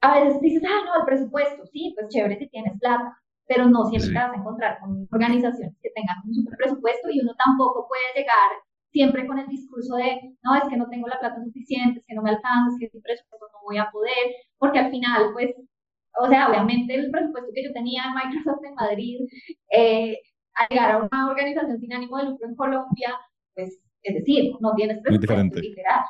A 0.00 0.18
veces 0.18 0.40
dices, 0.40 0.62
ah, 0.66 0.82
no, 0.84 1.00
el 1.00 1.06
presupuesto, 1.06 1.64
sí, 1.66 1.92
pues 1.94 2.08
chévere 2.08 2.38
si 2.38 2.48
tienes 2.48 2.76
plata, 2.80 3.16
pero 3.48 3.66
no 3.66 3.86
siempre 3.86 4.10
te 4.12 4.18
vas 4.18 4.32
a 4.32 4.36
encontrar 4.36 4.78
con 4.78 5.08
organizaciones 5.10 5.74
que 5.82 5.90
tengan 5.96 6.18
un 6.24 6.34
super 6.34 6.56
presupuesto 6.58 7.08
y 7.10 7.20
uno 7.20 7.34
tampoco 7.34 7.88
puede 7.88 8.20
llegar 8.22 8.50
siempre 8.92 9.26
con 9.26 9.38
el 9.38 9.46
discurso 9.48 9.96
de, 9.96 10.36
no, 10.42 10.54
es 10.54 10.68
que 10.68 10.76
no 10.76 10.88
tengo 10.88 11.08
la 11.08 11.18
plata 11.18 11.42
suficiente, 11.42 12.00
es 12.00 12.06
que 12.06 12.14
no 12.14 12.22
me 12.22 12.30
alcanza, 12.30 12.74
es 12.74 12.80
que 12.80 12.90
sin 12.90 13.02
presupuesto 13.02 13.46
no 13.52 13.58
voy 13.64 13.78
a 13.78 13.90
poder, 13.90 14.36
porque 14.58 14.78
al 14.78 14.90
final, 14.90 15.30
pues, 15.32 15.54
o 16.20 16.28
sea, 16.28 16.48
obviamente 16.48 16.94
el 16.94 17.10
presupuesto 17.10 17.50
que 17.54 17.64
yo 17.64 17.72
tenía 17.72 18.04
en 18.04 18.14
Microsoft 18.14 18.64
en 18.64 18.74
Madrid, 18.74 19.20
eh, 19.70 20.18
al 20.54 20.68
llegar 20.68 20.90
a 20.92 20.98
una 20.98 21.30
organización 21.30 21.78
sin 21.78 21.92
ánimo 21.92 22.18
de 22.18 22.24
lucro 22.24 22.48
en 22.48 22.56
Colombia, 22.56 23.16
pues, 23.54 23.78
es 24.02 24.14
decir, 24.14 24.52
no 24.60 24.74
tienes 24.74 25.00
presupuesto 25.02 25.60
literal. 25.60 26.04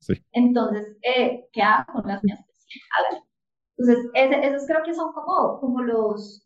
Sí. 0.00 0.14
Entonces, 0.32 0.96
eh, 1.02 1.46
¿qué 1.52 1.62
hago 1.62 1.92
con 1.92 2.06
las 2.06 2.22
mías? 2.22 2.44
Entonces, 3.78 4.10
esos 4.14 4.66
creo 4.66 4.82
que 4.84 4.94
son 4.94 5.12
como, 5.12 5.60
como 5.60 5.82
los, 5.82 6.45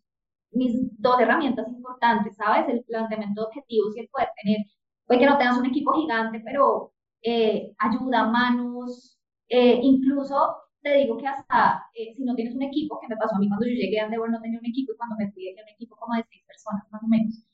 mis 0.52 0.72
dos 1.00 1.20
herramientas 1.20 1.68
importantes, 1.68 2.36
¿sabes? 2.36 2.68
El 2.68 2.84
planteamiento 2.84 3.42
de 3.42 3.46
objetivos 3.48 3.96
y 3.96 4.00
el 4.00 4.08
poder 4.08 4.28
tener, 4.42 4.58
puede 5.06 5.20
que 5.20 5.26
no 5.26 5.38
tengas 5.38 5.58
un 5.58 5.66
equipo 5.66 5.92
gigante, 5.92 6.40
pero 6.44 6.92
eh, 7.22 7.72
ayuda, 7.78 8.26
manos, 8.30 9.18
eh, 9.48 9.78
incluso 9.82 10.36
te 10.82 10.94
digo 10.96 11.16
que 11.18 11.26
hasta 11.26 11.84
eh, 11.94 12.14
si 12.16 12.24
no 12.24 12.34
tienes 12.34 12.54
un 12.54 12.62
equipo, 12.62 12.98
que 13.00 13.08
me 13.08 13.16
pasó 13.16 13.36
a 13.36 13.38
mí 13.38 13.48
cuando 13.48 13.66
yo 13.66 13.72
llegué 13.74 14.00
a 14.00 14.04
Endeavor 14.04 14.30
no 14.30 14.40
tenía 14.40 14.58
un 14.58 14.66
equipo 14.66 14.92
y 14.92 14.96
cuando 14.96 15.16
me 15.16 15.30
fui 15.32 15.44
tenía 15.46 15.62
un 15.64 15.68
equipo 15.74 15.96
como 15.96 16.14
de 16.16 16.24
seis 16.30 16.42
personas 16.46 16.84
más 16.90 17.02
o 17.02 17.06
menos. 17.08 17.44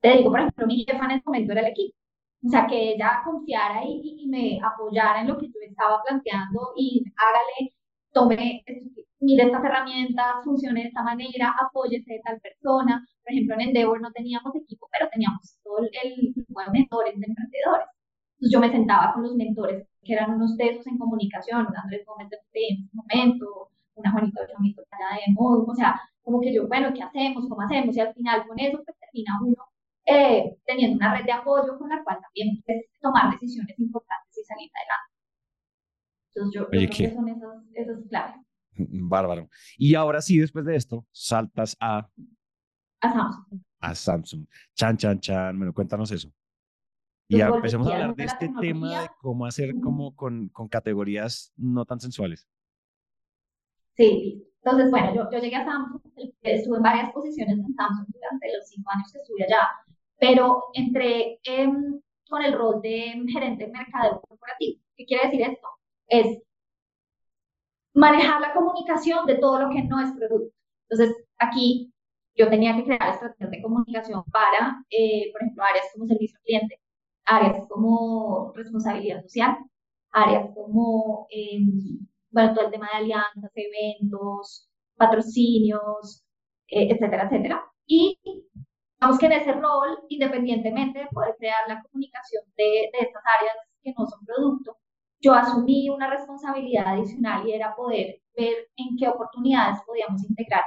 Te 0.00 0.16
digo, 0.18 0.30
por 0.30 0.40
ejemplo, 0.40 0.66
mi 0.66 0.84
jefa 0.84 1.04
en 1.06 1.10
ese 1.12 1.22
momento 1.26 1.52
era 1.52 1.62
el 1.62 1.68
equipo. 1.68 1.96
O 2.46 2.48
sea, 2.50 2.66
que 2.66 2.92
ella 2.92 3.22
confiara 3.24 3.82
y, 3.84 4.00
y 4.22 4.26
me 4.28 4.60
apoyara 4.62 5.22
en 5.22 5.28
lo 5.28 5.38
que 5.38 5.46
yo 5.46 5.54
estaba 5.62 6.02
planteando 6.02 6.72
y 6.76 7.02
hágale, 7.16 7.74
tome 8.14 8.64
mire 9.24 9.44
estas 9.44 9.64
herramientas, 9.64 10.44
funcione 10.44 10.82
de 10.82 10.88
esta 10.88 11.02
manera, 11.02 11.54
apóyese 11.60 12.14
de 12.14 12.20
tal 12.20 12.40
persona. 12.40 13.04
Por 13.22 13.32
ejemplo, 13.32 13.54
en 13.54 13.60
Endeavor 13.62 14.00
no 14.00 14.12
teníamos 14.12 14.54
equipo, 14.54 14.88
pero 14.92 15.08
teníamos 15.10 15.58
todo 15.62 15.78
el 15.80 16.32
grupo 16.34 16.60
de 16.60 16.70
mentores, 16.70 17.14
de 17.18 17.26
emprendedores. 17.26 17.88
Entonces 18.34 18.52
yo 18.52 18.60
me 18.60 18.70
sentaba 18.70 19.12
con 19.14 19.22
los 19.22 19.34
mentores, 19.34 19.88
que 20.04 20.12
eran 20.12 20.34
unos 20.34 20.56
tesos 20.56 20.86
en 20.86 20.98
comunicación, 20.98 21.66
Andrés 21.82 22.04
Gómez 22.06 22.28
de 22.30 22.36
en 22.54 22.84
ese 22.84 22.90
momento, 22.92 23.70
una 23.94 24.12
Juanita 24.12 24.40
de 24.42 25.32
modo, 25.32 25.64
o 25.66 25.74
sea, 25.74 26.00
como 26.22 26.40
que 26.40 26.52
yo, 26.52 26.66
bueno, 26.68 26.92
¿qué 26.94 27.02
hacemos? 27.02 27.46
¿Cómo 27.48 27.62
hacemos? 27.62 27.96
Y 27.96 28.00
al 28.00 28.12
final 28.14 28.46
con 28.46 28.58
eso 28.58 28.82
pues 28.84 28.98
termina 28.98 29.32
uno 29.42 29.56
eh, 30.06 30.56
teniendo 30.66 30.96
una 30.96 31.16
red 31.16 31.24
de 31.24 31.32
apoyo 31.32 31.78
con 31.78 31.88
la 31.88 32.02
cual 32.02 32.18
también 32.20 32.60
puedes 32.66 32.86
tomar 33.00 33.30
decisiones 33.30 33.78
importantes 33.78 34.36
y 34.38 34.44
salir 34.44 34.70
adelante. 34.74 35.13
Entonces 36.34 36.60
yo, 36.60 36.68
creo 36.68 36.90
que 36.90 37.14
son 37.14 37.28
esos 37.74 38.08
claves. 38.08 38.36
Bárbaro. 38.76 39.48
Y 39.78 39.94
ahora 39.94 40.20
sí, 40.20 40.38
después 40.38 40.64
de 40.64 40.76
esto, 40.76 41.06
saltas 41.12 41.76
a... 41.80 42.08
A 43.00 43.12
Samsung. 43.12 43.60
A 43.80 43.94
Samsung. 43.94 44.46
Chan, 44.74 44.96
chan, 44.96 45.20
chan. 45.20 45.56
Bueno, 45.56 45.72
cuéntanos 45.72 46.10
eso. 46.10 46.32
Y 47.28 47.38
ya 47.38 47.48
empecemos 47.48 47.88
a 47.88 47.94
hablar 47.94 48.16
de 48.16 48.24
este 48.24 48.50
tema 48.60 49.02
de 49.02 49.08
cómo 49.20 49.46
hacer 49.46 49.74
como 49.80 50.14
con, 50.14 50.48
con 50.48 50.68
categorías 50.68 51.52
no 51.56 51.84
tan 51.84 52.00
sensuales. 52.00 52.46
Sí, 53.96 54.44
entonces, 54.62 54.90
bueno, 54.90 55.14
yo, 55.14 55.30
yo 55.30 55.38
llegué 55.38 55.56
a 55.56 55.64
Samsung, 55.64 56.00
estuve 56.42 56.76
en 56.76 56.82
varias 56.82 57.12
posiciones 57.12 57.58
en 57.58 57.74
Samsung 57.74 58.06
durante 58.12 58.56
los 58.56 58.68
cinco 58.68 58.90
años 58.90 59.12
que 59.12 59.18
estuve 59.18 59.44
allá, 59.44 59.68
pero 60.18 60.64
entré 60.74 61.38
con 62.28 62.42
el 62.42 62.52
rol 62.54 62.80
de 62.82 63.24
gerente 63.32 63.66
de 63.66 63.72
mercadeo 63.72 64.20
corporativo. 64.20 64.80
¿Qué 64.96 65.06
quiere 65.06 65.26
decir 65.26 65.42
esto? 65.42 65.68
Es 66.08 66.42
manejar 67.94 68.40
la 68.40 68.52
comunicación 68.52 69.26
de 69.26 69.36
todo 69.36 69.60
lo 69.60 69.70
que 69.70 69.82
no 69.84 70.00
es 70.00 70.12
producto. 70.12 70.54
Entonces, 70.88 71.16
aquí 71.38 71.92
yo 72.36 72.48
tenía 72.50 72.74
que 72.76 72.84
crear 72.84 73.10
estrategias 73.10 73.50
de 73.50 73.62
comunicación 73.62 74.24
para, 74.32 74.84
eh, 74.90 75.30
por 75.32 75.42
ejemplo, 75.42 75.64
áreas 75.64 75.86
como 75.92 76.06
servicio 76.06 76.36
al 76.38 76.42
cliente, 76.44 76.80
áreas 77.24 77.66
como 77.68 78.52
responsabilidad 78.54 79.22
social, 79.22 79.56
áreas 80.12 80.48
como, 80.54 81.26
eh, 81.30 81.60
bueno, 82.30 82.54
todo 82.54 82.66
el 82.66 82.72
tema 82.72 82.88
de 82.92 82.98
alianzas, 82.98 83.52
eventos, 83.54 84.68
patrocinios, 84.96 86.24
eh, 86.68 86.88
etcétera, 86.90 87.24
etcétera. 87.24 87.64
Y 87.86 88.18
vamos 89.00 89.18
que 89.18 89.26
en 89.26 89.32
ese 89.32 89.52
rol, 89.52 89.98
independientemente 90.08 91.00
de 91.00 91.06
poder 91.08 91.36
crear 91.38 91.68
la 91.68 91.82
comunicación 91.82 92.42
de, 92.56 92.90
de 92.92 92.98
estas 93.00 93.22
áreas 93.38 93.56
que 93.82 93.94
no 93.96 94.06
son 94.06 94.24
producto, 94.24 94.76
yo 95.24 95.32
asumí 95.32 95.88
una 95.88 96.10
responsabilidad 96.10 96.86
adicional 96.86 97.48
y 97.48 97.52
era 97.52 97.74
poder 97.74 98.20
ver 98.36 98.68
en 98.76 98.96
qué 98.98 99.08
oportunidades 99.08 99.78
podíamos 99.86 100.22
integrar 100.28 100.64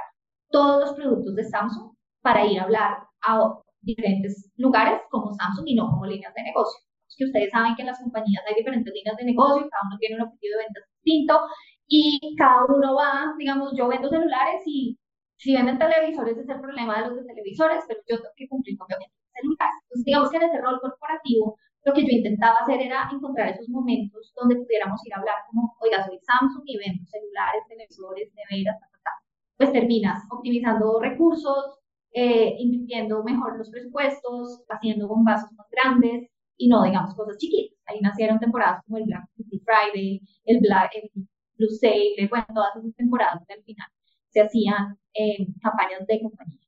todos 0.50 0.80
los 0.80 0.92
productos 0.94 1.36
de 1.36 1.44
Samsung 1.44 1.94
para 2.22 2.44
ir 2.44 2.58
a 2.58 2.64
hablar 2.64 2.98
a 3.22 3.54
diferentes 3.82 4.50
lugares 4.56 5.00
como 5.10 5.32
Samsung 5.32 5.68
y 5.68 5.76
no 5.76 5.88
como 5.88 6.06
líneas 6.06 6.34
de 6.34 6.42
negocio. 6.42 6.80
Es 7.06 7.14
que 7.16 7.24
ustedes 7.26 7.50
saben 7.50 7.76
que 7.76 7.82
en 7.82 7.88
las 7.88 8.00
compañías 8.00 8.42
hay 8.48 8.56
diferentes 8.56 8.92
líneas 8.92 9.16
de 9.16 9.24
negocio, 9.24 9.68
cada 9.70 9.86
uno 9.86 9.96
tiene 10.00 10.16
un 10.16 10.22
objetivo 10.22 10.58
de 10.58 10.64
ventas 10.64 10.84
distinto 11.04 11.40
y 11.86 12.34
cada 12.36 12.64
uno 12.66 12.96
va, 12.96 13.34
digamos, 13.38 13.72
yo 13.76 13.86
vendo 13.86 14.08
celulares 14.08 14.62
y 14.66 14.98
si 15.36 15.54
venden 15.54 15.78
televisores 15.78 16.36
es 16.36 16.48
el 16.48 16.60
problema 16.60 17.00
de 17.00 17.08
los 17.08 17.16
de 17.16 17.24
televisores, 17.24 17.84
pero 17.86 18.00
yo 18.08 18.16
tengo 18.16 18.34
que 18.36 18.48
cumplir 18.48 18.76
con 18.76 18.88
mi 18.88 19.06
celulares. 19.40 19.76
Entonces, 19.84 20.04
digamos 20.04 20.30
que 20.30 20.36
en 20.36 20.42
ese 20.42 20.60
rol 20.60 20.80
corporativo 20.80 21.56
lo 21.84 21.92
que 21.94 22.02
yo 22.02 22.08
intentaba 22.10 22.56
hacer 22.62 22.80
era 22.80 23.08
encontrar 23.12 23.48
esos 23.50 23.68
momentos 23.68 24.32
donde 24.36 24.56
pudiéramos 24.56 25.04
ir 25.06 25.14
a 25.14 25.18
hablar 25.18 25.36
como, 25.48 25.76
oiga, 25.80 26.04
soy 26.04 26.18
Samsung 26.18 26.62
y 26.66 26.78
vendo 26.78 27.04
celulares, 27.06 27.62
televisores, 27.68 28.30
neveras, 28.34 28.80
ta, 28.80 28.86
ta, 29.04 29.10
Pues 29.56 29.72
terminas 29.72 30.22
optimizando 30.30 31.00
recursos, 31.00 31.78
eh, 32.12 32.56
invirtiendo 32.58 33.22
mejor 33.24 33.58
los 33.58 33.70
presupuestos, 33.70 34.64
haciendo 34.68 35.08
bombazos 35.08 35.52
más 35.52 35.66
grandes 35.70 36.28
y 36.56 36.68
no, 36.68 36.82
digamos, 36.84 37.14
cosas 37.14 37.38
chiquitas. 37.38 37.78
Ahí 37.86 38.00
nacieron 38.00 38.38
temporadas 38.38 38.82
como 38.84 38.98
el 38.98 39.04
Black 39.04 39.28
Friday, 39.64 40.20
el 40.44 40.60
Black, 40.60 40.90
el 40.94 41.10
Blue 41.56 41.70
Sale, 41.70 42.28
bueno, 42.28 42.46
todas 42.54 42.76
esas 42.76 42.94
temporadas 42.96 43.44
que 43.46 43.54
al 43.54 43.62
final 43.62 43.88
se 44.30 44.40
hacían 44.42 44.98
eh, 45.14 45.46
campañas 45.62 46.06
de 46.06 46.22
compañía. 46.22 46.58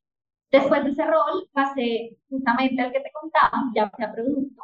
Después 0.50 0.84
de 0.84 0.90
ese 0.90 1.04
rol 1.04 1.48
pasé 1.52 2.18
justamente 2.28 2.82
al 2.82 2.92
que 2.92 3.00
te 3.00 3.10
contaba, 3.12 3.52
ya 3.74 3.90
sea 3.96 4.12
producto, 4.12 4.62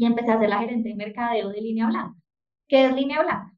y 0.00 0.06
empecé 0.06 0.30
a 0.30 0.40
ser 0.40 0.48
la 0.48 0.60
gerente 0.60 0.88
de 0.88 0.94
mercadeo 0.94 1.50
de 1.50 1.60
línea 1.60 1.86
blanca. 1.86 2.14
¿Qué 2.68 2.86
es 2.86 2.94
línea 2.94 3.22
blanca? 3.22 3.52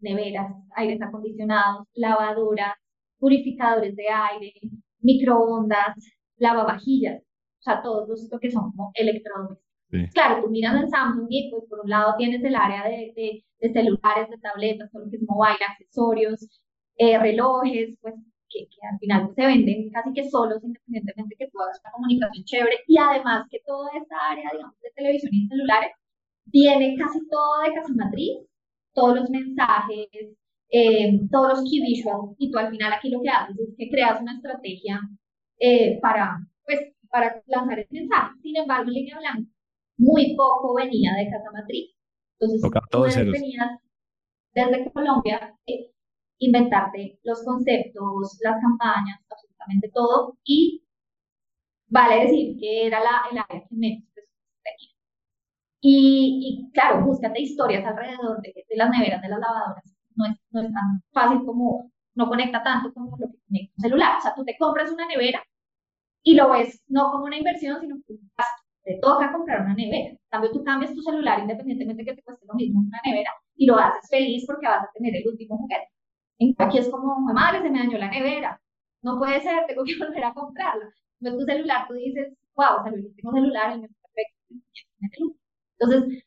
Neveras, 0.00 0.52
aires 0.74 1.00
acondicionados, 1.00 1.86
lavadoras, 1.94 2.74
purificadores 3.20 3.94
de 3.94 4.08
aire, 4.08 4.52
microondas, 4.98 5.94
lavavajillas, 6.38 7.22
o 7.22 7.62
sea, 7.62 7.82
todos 7.82 8.08
los 8.08 8.28
que 8.40 8.50
son 8.50 8.72
como 8.72 8.90
electrodomésticos. 8.94 10.12
Claro, 10.12 10.42
tú 10.42 10.50
miras 10.50 10.74
en 10.74 10.90
Samsung 10.90 11.28
y 11.30 11.52
pues 11.52 11.62
por 11.70 11.78
un 11.84 11.90
lado 11.90 12.14
tienes 12.18 12.42
el 12.42 12.56
área 12.56 12.82
de, 12.88 13.12
de, 13.14 13.44
de 13.60 13.72
celulares, 13.72 14.28
de 14.28 14.38
tabletas, 14.38 14.90
todo 14.90 15.04
lo 15.04 15.10
que 15.10 15.18
es 15.18 15.22
mobile, 15.22 15.64
accesorios, 15.68 16.60
eh, 16.96 17.16
relojes, 17.16 17.96
pues 18.00 18.14
que, 18.48 18.68
al 18.90 18.98
final 18.98 19.32
se 19.34 19.46
venden 19.46 19.90
casi 19.90 20.12
que 20.12 20.28
solos, 20.30 20.62
independientemente 20.62 21.36
que 21.38 21.48
tú 21.48 21.60
hagas 21.60 21.80
una 21.80 21.92
comunicación 21.92 22.44
chévere. 22.44 22.76
Y 22.86 22.98
además 22.98 23.46
que 23.50 23.60
toda 23.66 23.90
esta 23.94 24.16
área, 24.30 24.50
digamos, 24.52 24.78
de 24.80 24.90
televisión 24.94 25.34
y 25.34 25.48
celulares, 25.48 25.92
viene 26.46 26.96
casi 26.96 27.26
todo 27.28 27.62
de 27.62 27.74
casa 27.74 27.92
matriz, 27.94 28.38
todos 28.94 29.16
los 29.16 29.30
mensajes, 29.30 30.08
eh, 30.70 31.20
todos 31.30 31.48
los 31.60 31.70
key 31.70 31.80
visuals, 31.80 32.34
y 32.38 32.50
tú 32.50 32.58
al 32.58 32.70
final 32.70 32.92
aquí 32.92 33.10
lo 33.10 33.20
que 33.22 33.28
haces 33.28 33.56
es 33.58 33.74
que 33.76 33.90
creas 33.90 34.20
una 34.20 34.34
estrategia 34.34 35.00
eh, 35.58 35.98
para, 36.00 36.38
pues, 36.64 36.80
para 37.10 37.42
lanzar 37.46 37.78
ese 37.78 37.92
mensaje. 37.92 38.32
Sin 38.42 38.56
embargo, 38.56 38.90
línea 38.90 39.18
blanca, 39.18 39.50
muy 39.98 40.34
poco 40.36 40.74
venía 40.74 41.12
de 41.14 41.30
casa 41.30 41.50
matriz. 41.52 41.94
Entonces, 42.38 42.70
tú 42.90 43.02
venías 43.02 43.80
desde 44.54 44.90
Colombia, 44.92 45.54
eh, 45.66 45.90
inventarte 46.38 47.18
los 47.24 47.42
conceptos, 47.44 48.38
las 48.42 48.60
campañas, 48.60 49.20
absolutamente 49.30 49.90
todo, 49.94 50.38
y 50.44 50.82
vale 51.88 52.24
decir 52.26 52.56
que 52.60 52.86
era 52.86 53.00
la, 53.00 53.22
el 53.30 53.38
área 53.38 53.66
que 53.68 53.74
menos 53.74 54.04
tenía. 54.14 54.90
Y, 55.80 56.66
y, 56.68 56.72
claro, 56.72 57.04
búscate 57.04 57.40
historias 57.40 57.84
alrededor 57.86 58.40
de, 58.42 58.52
de, 58.68 58.76
las 58.76 58.90
neveras, 58.90 59.22
de 59.22 59.28
las 59.28 59.38
lavadoras. 59.40 59.84
No 60.14 60.26
es, 60.26 60.36
no 60.50 60.60
es 60.62 60.72
tan 60.72 61.02
fácil 61.12 61.44
como, 61.46 61.92
no 62.14 62.28
conecta 62.28 62.62
tanto 62.62 62.92
como 62.94 63.16
lo 63.18 63.28
que 63.28 63.38
conecta 63.48 63.72
un 63.78 63.82
celular. 63.82 64.18
O 64.18 64.20
sea, 64.22 64.34
tú 64.34 64.44
te 64.44 64.56
compras 64.58 64.90
una 64.92 65.06
nevera 65.06 65.42
y 66.22 66.34
lo 66.34 66.50
ves 66.50 66.82
no 66.88 67.10
como 67.12 67.24
una 67.26 67.38
inversión, 67.38 67.80
sino 67.80 67.96
como 68.06 68.20
un 68.20 68.30
gasto. 68.36 68.62
Te 68.84 68.98
toca 69.00 69.32
comprar 69.32 69.62
una 69.62 69.74
nevera. 69.74 70.10
En 70.10 70.18
cambio, 70.30 70.52
tú 70.52 70.64
cambias 70.64 70.94
tu 70.94 71.02
celular 71.02 71.40
independientemente 71.40 72.04
que 72.04 72.14
te 72.14 72.22
cueste 72.22 72.46
lo 72.46 72.54
mismo 72.54 72.80
una 72.80 73.00
nevera 73.04 73.30
y 73.56 73.66
lo 73.66 73.78
haces 73.78 74.08
feliz 74.10 74.44
porque 74.46 74.66
vas 74.66 74.84
a 74.84 74.92
tener 74.94 75.16
el 75.16 75.28
último 75.28 75.58
juguete. 75.58 75.88
Aquí 76.58 76.78
es 76.78 76.88
como, 76.90 77.20
madre, 77.20 77.62
se 77.62 77.70
me 77.70 77.78
dañó 77.78 77.98
la 77.98 78.10
nevera. 78.10 78.60
No 79.02 79.18
puede 79.18 79.40
ser, 79.40 79.66
tengo 79.66 79.84
que 79.84 79.96
volver 79.98 80.24
a 80.24 80.34
comprarla. 80.34 80.88
No 81.20 81.36
tu 81.36 81.44
celular, 81.44 81.86
tú 81.88 81.94
dices, 81.94 82.34
wow, 82.54 82.84
tengo 82.84 83.32
celular, 83.32 83.72
es 83.72 83.90
perfecto. 84.02 85.36
Entonces, 85.78 86.24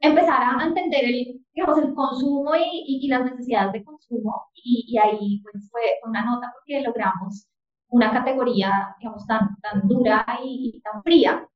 empezar 0.00 0.42
a 0.42 0.64
entender 0.64 1.04
el, 1.04 1.40
digamos, 1.54 1.78
el 1.78 1.94
consumo 1.94 2.52
y, 2.56 3.08
las 3.08 3.24
necesidades 3.24 3.72
de 3.72 3.84
consumo 3.84 4.48
y, 4.54 4.84
y, 4.88 4.98
ahí 4.98 5.40
pues 5.42 5.68
fue 5.70 5.82
una 6.04 6.24
nota 6.24 6.52
porque 6.54 6.82
logramos 6.82 7.46
una 7.88 8.12
categoría, 8.12 8.94
digamos, 8.98 9.26
tan, 9.26 9.56
tan 9.60 9.86
dura 9.88 10.24
y, 10.42 10.80
tan 10.82 11.02
fría, 11.02 11.48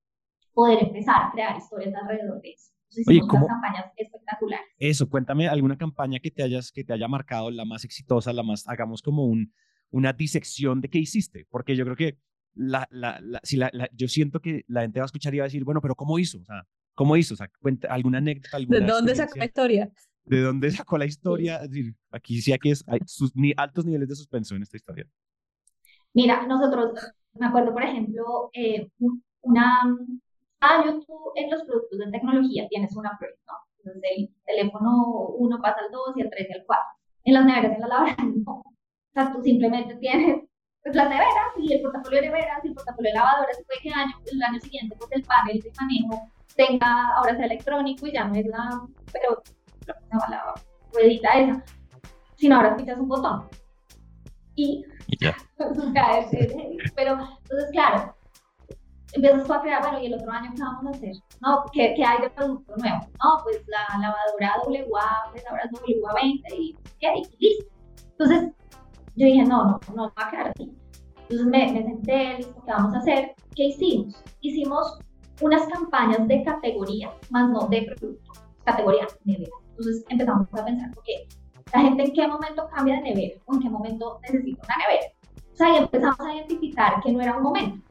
poder 0.54 0.84
empezar 0.84 1.25
a 1.25 1.30
crear 1.32 1.56
historias 1.56 1.94
alrededor 1.94 2.40
de 2.40 2.50
eso. 2.50 2.72
Oye, 3.07 3.21
¿cómo? 3.21 3.47
campañas 3.47 3.87
espectaculares. 3.97 4.66
Eso, 4.78 5.09
cuéntame 5.09 5.49
alguna 5.49 5.76
campaña 5.76 6.19
que 6.21 6.31
te, 6.31 6.43
hayas, 6.43 6.73
que 6.73 6.85
te 6.85 6.93
haya 6.93 7.09
marcado, 7.09 7.50
la 7.50 7.64
más 7.64 7.85
exitosa, 7.85 8.33
la 8.33 8.43
más, 8.43 8.66
hagamos 8.69 9.02
como 9.02 9.25
un, 9.25 9.52
una 9.90 10.12
disección 10.12 10.81
de 10.81 10.88
qué 10.88 10.99
hiciste, 10.99 11.47
porque 11.50 11.76
yo 11.76 11.85
creo 11.85 11.97
que 11.97 12.19
la, 12.55 12.87
la, 12.90 13.21
la, 13.21 13.40
si 13.43 13.57
la, 13.57 13.71
yo 13.93 14.09
siento 14.09 14.40
que 14.40 14.64
la 14.69 14.83
gente 14.83 15.00
va 15.00 15.05
a 15.05 15.07
escuchar 15.07 15.35
y 15.35 15.38
va 15.38 15.45
a 15.45 15.49
decir, 15.49 15.64
bueno, 15.64 15.81
pero 15.81 15.95
¿cómo 15.95 16.19
hizo? 16.19 16.38
O 16.38 16.45
sea, 16.45 16.66
¿Cómo 16.97 17.14
hizo? 17.19 17.35
O 17.35 17.37
sea, 17.37 17.49
cuenta 17.61 17.88
alguna 17.88 18.19
anécdota. 18.19 18.57
Alguna 18.57 18.81
¿De 18.81 18.87
dónde 18.87 19.14
sacó 19.14 19.38
la 19.38 19.45
historia? 19.45 19.90
¿De 20.25 20.40
dónde 20.40 20.71
sacó 20.71 20.99
la 20.99 21.05
historia? 21.05 21.57
Es 21.57 21.71
decir, 21.71 21.95
aquí 22.11 22.40
sí 22.40 22.57
que 22.59 22.71
es, 22.71 22.83
hay 22.88 23.00
sus, 23.05 23.37
ni 23.37 23.52
altos 23.55 23.85
niveles 23.85 24.09
de 24.09 24.16
suspenso 24.16 24.57
en 24.57 24.62
esta 24.62 24.78
historia. 24.78 25.07
Mira, 26.14 26.47
nosotros, 26.47 26.99
me 27.35 27.47
acuerdo, 27.47 27.75
por 27.75 27.83
ejemplo, 27.83 28.50
eh, 28.55 28.88
una, 29.43 29.69
año 30.66 31.00
tú 31.06 31.32
en 31.35 31.50
los 31.50 31.62
productos 31.64 31.99
de 31.99 32.11
tecnología 32.11 32.66
tienes 32.68 32.96
una 32.96 33.16
prueba, 33.18 33.37
¿no? 33.46 33.54
Entonces 33.78 34.02
el 34.16 34.35
teléfono 34.44 35.28
1 35.38 35.58
pasa 35.62 35.80
al 35.85 35.90
2 35.90 36.16
y 36.16 36.20
el 36.23 36.30
3 36.30 36.46
y 36.50 36.52
al 36.52 36.64
4. 36.66 36.85
En 37.25 37.35
las 37.35 37.44
neveras, 37.44 37.73
en 37.73 37.80
la 37.80 37.88
lavadora, 37.88 38.16
no. 38.46 38.52
O 38.52 38.64
sea, 39.12 39.32
tú 39.32 39.42
simplemente 39.42 39.96
tienes 39.96 40.42
pues, 40.82 40.94
las 40.94 41.08
neveras 41.08 41.52
y 41.58 41.73
el 41.73 41.82
portafolio 41.82 42.20
de 42.20 42.26
neveras 42.28 42.64
y 42.64 42.68
el 42.68 42.75
portafolio 42.75 43.11
de 43.11 43.18
lavadoras. 43.18 43.62
Puede 43.66 43.80
que 43.80 43.90
año, 43.90 44.14
el 44.30 44.42
año 44.42 44.61
siguiente, 44.61 44.96
pues 44.99 45.11
el 45.12 45.23
panel 45.23 45.61
de 45.61 45.73
manejo 45.80 46.30
tenga, 46.56 47.14
ahora 47.16 47.37
sea 47.37 47.46
electrónico 47.46 48.06
y 48.06 48.12
ya 48.12 48.25
no 48.25 48.35
es 48.35 48.46
la, 48.46 48.80
pero 49.12 49.42
no, 49.87 50.18
la 50.30 50.54
ruedita 50.92 51.28
esa, 51.38 51.64
sino 52.37 52.56
ahora 52.56 52.76
pichas 52.76 52.99
un 52.99 53.08
botón. 53.08 53.49
Y, 54.54 54.85
ya. 55.20 55.37
pero 56.96 57.12
entonces, 57.12 57.70
claro, 57.73 58.15
empiezas 59.16 59.46
tú 59.46 59.52
a 59.52 59.62
crear, 59.62 59.82
bueno, 59.82 60.00
y 60.00 60.06
el 60.06 60.14
otro 60.14 60.30
año, 60.30 60.52
¿qué 60.54 60.62
vamos 60.62 60.87
a 60.87 60.90
hacer? 60.90 61.12
No, 61.40 61.64
¿qué, 61.73 61.94
qué 61.96 62.04
hay 62.04 62.20
de 62.20 62.30
producto 62.30 62.75
nuevo? 62.76 62.99
No, 63.23 63.42
pues 63.42 63.62
la 63.66 63.99
lavadora 63.99 64.62
WA, 64.66 65.30
pues 65.32 65.46
ahora 65.46 65.62
es 65.64 65.73
WA20 65.73 66.42
y, 66.58 66.76
¿qué? 67.00 67.08
y 67.16 67.37
listo. 67.38 67.73
Entonces, 68.12 68.52
yo 69.16 69.26
dije, 69.26 69.42
no, 69.44 69.64
no, 69.64 69.80
no 69.94 70.12
va 70.18 70.26
a 70.26 70.30
quedar 70.30 70.49
así. 70.49 70.73
Entonces 71.23 71.46
me, 71.46 71.73
me 71.73 71.82
senté, 71.82 72.37
listo, 72.37 72.62
¿qué 72.64 72.73
vamos 72.73 72.94
a 72.94 72.99
hacer? 72.99 73.35
¿Qué 73.54 73.64
hicimos? 73.64 74.23
Hicimos 74.40 74.99
unas 75.40 75.66
campañas 75.68 76.26
de 76.28 76.44
categoría, 76.44 77.11
más 77.30 77.50
no 77.50 77.66
de 77.68 77.82
producto, 77.82 78.32
categoría 78.64 79.06
nevera. 79.25 79.50
Entonces 79.70 80.04
empezamos 80.08 80.46
a 80.52 80.64
pensar, 80.64 80.90
ok, 80.96 81.08
la 81.73 81.80
gente 81.80 82.04
en 82.04 82.12
qué 82.12 82.28
momento 82.28 82.68
cambia 82.75 82.96
de 82.96 83.02
nevera 83.02 83.40
o 83.46 83.54
en 83.54 83.61
qué 83.61 83.68
momento 83.68 84.18
necesita 84.23 84.62
una 84.64 84.76
nevera. 84.76 85.12
O 85.52 85.56
sea, 85.56 85.70
y 85.70 85.76
empezamos 85.76 86.20
a 86.20 86.35
identificar 86.35 87.00
que 87.02 87.12
no 87.12 87.20
era 87.20 87.37
un 87.37 87.42
momento 87.42 87.86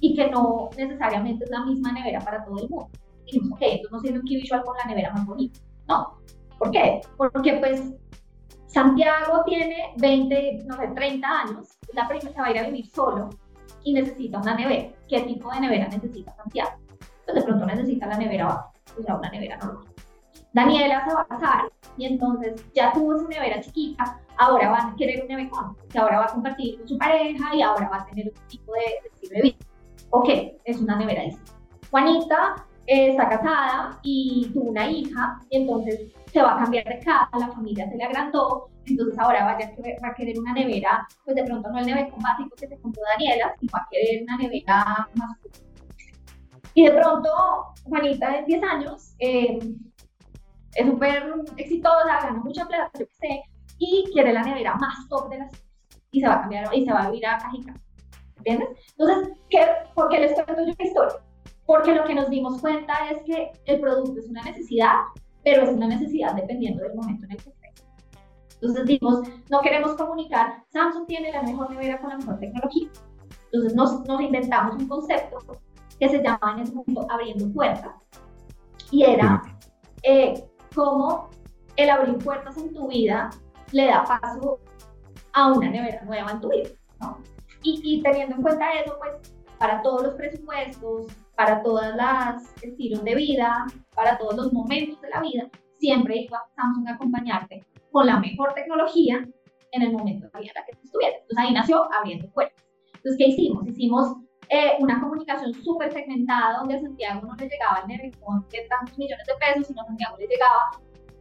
y 0.00 0.14
que 0.14 0.30
no 0.30 0.70
necesariamente 0.76 1.44
es 1.44 1.50
la 1.50 1.64
misma 1.64 1.92
nevera 1.92 2.20
para 2.20 2.44
todo 2.44 2.58
el 2.58 2.68
mundo. 2.68 2.88
Dijimos, 3.24 3.52
ok, 3.52 3.58
entonces 3.62 3.90
no 3.92 4.00
sirve 4.00 4.18
un 4.18 4.24
visual 4.24 4.62
con 4.64 4.76
la 4.76 4.84
nevera 4.84 5.12
más 5.12 5.26
bonita. 5.26 5.60
No. 5.88 6.18
¿Por 6.58 6.70
qué? 6.70 7.00
Porque 7.16 7.54
pues 7.54 7.94
Santiago 8.66 9.42
tiene 9.44 9.94
20, 9.98 10.64
no 10.66 10.76
sé, 10.76 10.88
30 10.88 11.28
años, 11.28 11.78
la 11.92 12.06
primera 12.06 12.32
se 12.32 12.40
va 12.40 12.46
a 12.46 12.50
ir 12.50 12.58
a 12.58 12.64
vivir 12.64 12.86
solo 12.86 13.30
y 13.82 13.94
necesita 13.94 14.38
una 14.38 14.54
nevera. 14.54 14.90
¿Qué 15.08 15.20
tipo 15.22 15.50
de 15.52 15.60
nevera 15.60 15.88
necesita 15.88 16.34
Santiago? 16.34 16.70
de 17.32 17.42
pronto 17.42 17.64
necesita 17.64 18.06
la 18.08 18.18
nevera 18.18 18.70
o 18.98 19.02
sea, 19.02 19.16
una 19.16 19.30
nevera 19.30 19.56
normal. 19.58 19.84
Daniela 20.52 21.04
se 21.06 21.14
va 21.14 21.20
a 21.20 21.26
casar 21.26 21.72
y 21.96 22.06
entonces 22.06 22.64
ya 22.74 22.92
tuvo 22.92 23.16
su 23.18 23.28
nevera 23.28 23.60
chiquita, 23.60 24.20
ahora 24.38 24.70
va 24.70 24.78
a 24.78 24.96
querer 24.96 25.22
un 25.22 25.28
nevecón, 25.28 25.76
que 25.88 25.98
ahora 25.98 26.18
va 26.18 26.24
a 26.24 26.32
compartir 26.32 26.78
con 26.78 26.88
su 26.88 26.98
pareja 26.98 27.54
y 27.54 27.62
ahora 27.62 27.88
va 27.88 27.98
a 27.98 28.06
tener 28.06 28.28
un 28.28 28.48
tipo 28.48 28.72
de, 28.72 29.08
estilo 29.08 29.34
de 29.36 29.42
vida. 29.42 29.56
Ok, 30.10 30.28
es 30.64 30.80
una 30.80 30.96
nevera 30.96 31.22
distinta. 31.22 31.52
Juanita 31.90 32.66
eh, 32.86 33.10
está 33.10 33.28
casada 33.28 33.98
y 34.02 34.50
tuvo 34.52 34.70
una 34.70 34.88
hija, 34.90 35.40
y 35.50 35.58
entonces 35.58 36.12
se 36.32 36.42
va 36.42 36.54
a 36.54 36.58
cambiar 36.62 36.84
de 36.84 36.98
casa, 37.00 37.28
la 37.38 37.48
familia 37.48 37.88
se 37.88 37.96
le 37.96 38.04
agrandó, 38.04 38.70
entonces 38.86 39.18
ahora 39.18 39.44
va 39.44 39.50
a, 39.52 39.54
va 39.56 40.08
a 40.08 40.14
querer 40.14 40.38
una 40.38 40.52
nevera, 40.52 41.06
pues 41.24 41.36
de 41.36 41.44
pronto 41.44 41.70
no 41.70 41.78
el 41.78 41.86
nevecón 41.86 42.20
básico 42.20 42.54
que 42.56 42.68
se 42.68 42.80
compró 42.80 43.02
Daniela, 43.12 43.54
sino 43.58 43.72
va 43.74 43.80
a 43.80 43.88
querer 43.90 44.22
una 44.22 44.36
nevera 44.36 45.08
más 45.14 45.36
y 46.74 46.84
de 46.84 46.92
pronto, 46.92 47.30
Juanita 47.84 48.30
de 48.30 48.44
10 48.44 48.62
años 48.62 49.14
eh, 49.18 49.58
es 50.74 50.86
súper 50.86 51.34
exitosa, 51.56 52.20
gana 52.22 52.40
mucha 52.44 52.64
plata, 52.66 52.90
yo 52.98 53.06
qué 53.06 53.14
sé, 53.14 53.42
y 53.78 54.04
quiere 54.12 54.32
la 54.32 54.42
nevera 54.42 54.76
más 54.76 55.08
top 55.08 55.28
de 55.30 55.38
las 55.38 55.52
y 56.12 56.20
se 56.20 56.26
va 56.26 56.34
a 56.34 56.40
cambiar 56.40 56.74
y 56.74 56.84
se 56.84 56.92
va 56.92 57.04
a 57.04 57.10
vivir 57.10 57.26
a 57.26 57.38
Cajica. 57.38 57.74
¿Entiendes? 58.40 58.68
Entonces, 58.98 59.32
¿qué, 59.50 59.66
¿por 59.94 60.08
qué 60.08 60.20
les 60.20 60.32
cuento 60.32 60.62
yo 60.64 60.70
esta 60.70 60.84
historia? 60.84 61.16
Porque 61.66 61.94
lo 61.94 62.04
que 62.04 62.14
nos 62.14 62.30
dimos 62.30 62.60
cuenta 62.60 63.10
es 63.10 63.22
que 63.22 63.52
el 63.66 63.80
producto 63.80 64.18
es 64.18 64.26
una 64.26 64.42
necesidad, 64.42 64.94
pero 65.44 65.62
es 65.64 65.70
una 65.70 65.86
necesidad 65.86 66.34
dependiendo 66.34 66.82
del 66.82 66.94
momento 66.94 67.24
en 67.26 67.32
el 67.32 67.36
que 67.36 67.50
esté. 67.50 67.72
Entonces 68.54 68.86
dijimos, 68.86 69.20
no 69.50 69.60
queremos 69.60 69.94
comunicar, 69.94 70.64
Samsung 70.72 71.06
tiene 71.06 71.32
la 71.32 71.42
mejor 71.42 71.70
nevera 71.70 72.00
con 72.00 72.10
la 72.10 72.18
mejor 72.18 72.38
tecnología. 72.38 72.88
Entonces 73.52 73.74
nos, 73.74 74.06
nos 74.06 74.20
inventamos 74.20 74.76
un 74.76 74.88
concepto 74.88 75.38
que 75.98 76.08
se 76.08 76.22
llamaba 76.22 76.52
en 76.52 76.60
ese 76.60 76.74
momento 76.74 77.06
Abriendo 77.10 77.52
Puertas. 77.52 77.94
Y 78.90 79.04
era 79.04 79.42
eh, 80.02 80.44
cómo 80.74 81.30
el 81.76 81.90
abrir 81.90 82.18
puertas 82.18 82.56
en 82.56 82.72
tu 82.74 82.88
vida 82.88 83.30
le 83.72 83.86
da 83.86 84.04
paso 84.04 84.58
a 85.32 85.52
una 85.52 85.70
nevera 85.70 86.02
nueva 86.04 86.32
en 86.32 86.40
tu 86.40 86.48
vida. 86.50 86.70
¿no? 87.00 87.18
Y, 87.62 87.80
y, 87.84 88.02
teniendo 88.02 88.36
en 88.36 88.42
cuenta 88.42 88.72
eso, 88.72 88.96
pues 88.98 89.34
para 89.58 89.82
todos 89.82 90.02
los 90.02 90.14
presupuestos, 90.14 91.06
para 91.36 91.62
todas 91.62 91.94
las 91.94 92.54
estilos 92.62 93.04
de 93.04 93.14
vida, 93.14 93.66
para 93.94 94.16
todos 94.16 94.34
los 94.34 94.52
momentos 94.52 95.00
de 95.02 95.10
la 95.10 95.20
vida, 95.20 95.50
siempre 95.78 96.16
iba 96.16 96.42
Samsung 96.56 96.88
acompañarte 96.88 97.66
con 97.90 98.06
la 98.06 98.18
mejor 98.18 98.54
tecnología 98.54 99.26
en 99.72 99.82
el 99.82 99.92
momento 99.92 100.26
de 100.26 100.30
la 100.32 100.40
vida 100.40 100.52
en 100.54 100.60
la 100.60 100.66
que 100.66 100.72
tú 100.72 100.80
estuvieras. 100.84 101.20
Entonces 101.22 101.38
ahí 101.38 101.54
nació 101.54 101.88
abriendo 101.92 102.30
puertas. 102.30 102.64
Entonces, 102.94 103.16
¿qué 103.18 103.28
hicimos? 103.28 103.66
Hicimos 103.66 104.16
eh, 104.48 104.72
una 104.78 105.00
comunicación 105.00 105.54
súper 105.54 105.92
segmentada 105.92 106.58
donde 106.58 106.74
a 106.74 106.80
Santiago 106.80 107.22
no 107.26 107.34
le 107.36 107.48
llegaba 107.48 107.80
el 107.82 107.88
nevecón 107.88 108.46
de 108.50 108.66
tantos 108.68 108.98
millones 108.98 109.26
de 109.26 109.34
pesos, 109.34 109.68
sino 109.68 109.82
a 109.82 109.86
Santiago 109.86 110.16
le 110.18 110.26
llegaba, 110.26 110.70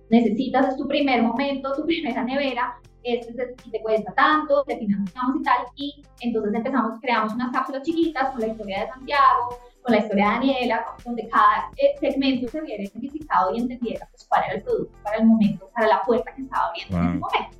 necesitas, 0.10 0.69
es 0.69 0.78
tu 0.78 0.88
primer 0.88 1.21
momento, 1.21 1.73
tu 1.73 1.86
primera 1.86 2.23
nevera, 2.23 2.80
este 3.04 3.34
te 3.34 3.82
cuesta 3.82 4.14
tanto, 4.14 4.64
te 4.66 4.78
financiamos 4.78 5.38
y 5.40 5.44
tal, 5.44 5.58
y 5.76 6.04
entonces 6.22 6.54
empezamos, 6.54 7.00
creamos 7.00 7.34
unas 7.34 7.52
cápsulas 7.52 7.84
chiquitas 7.84 8.30
con 8.32 8.42
la 8.42 8.48
historia 8.48 8.82
de 8.82 8.88
Santiago, 8.90 9.58
con 9.82 9.94
la 9.94 10.00
historia 10.00 10.26
de 10.26 10.32
Daniela, 10.32 10.86
donde 11.06 11.28
cada 11.30 11.72
eh, 11.78 11.96
segmento 12.00 12.48
se 12.50 12.62
viera 12.62 12.84
identificado 12.84 13.56
y 13.56 13.60
entendiera 13.60 14.08
pues, 14.12 14.26
cuál 14.28 14.44
era 14.46 14.54
el 14.56 14.64
producto 14.64 14.98
para 15.04 15.18
el 15.18 15.26
momento, 15.26 15.70
para 15.74 15.88
la 15.88 16.02
puerta 16.04 16.34
que 16.34 16.42
estaba 16.42 16.68
abriendo 16.68 16.98
en 16.98 17.04
ese 17.04 17.20
momento. 17.20 17.58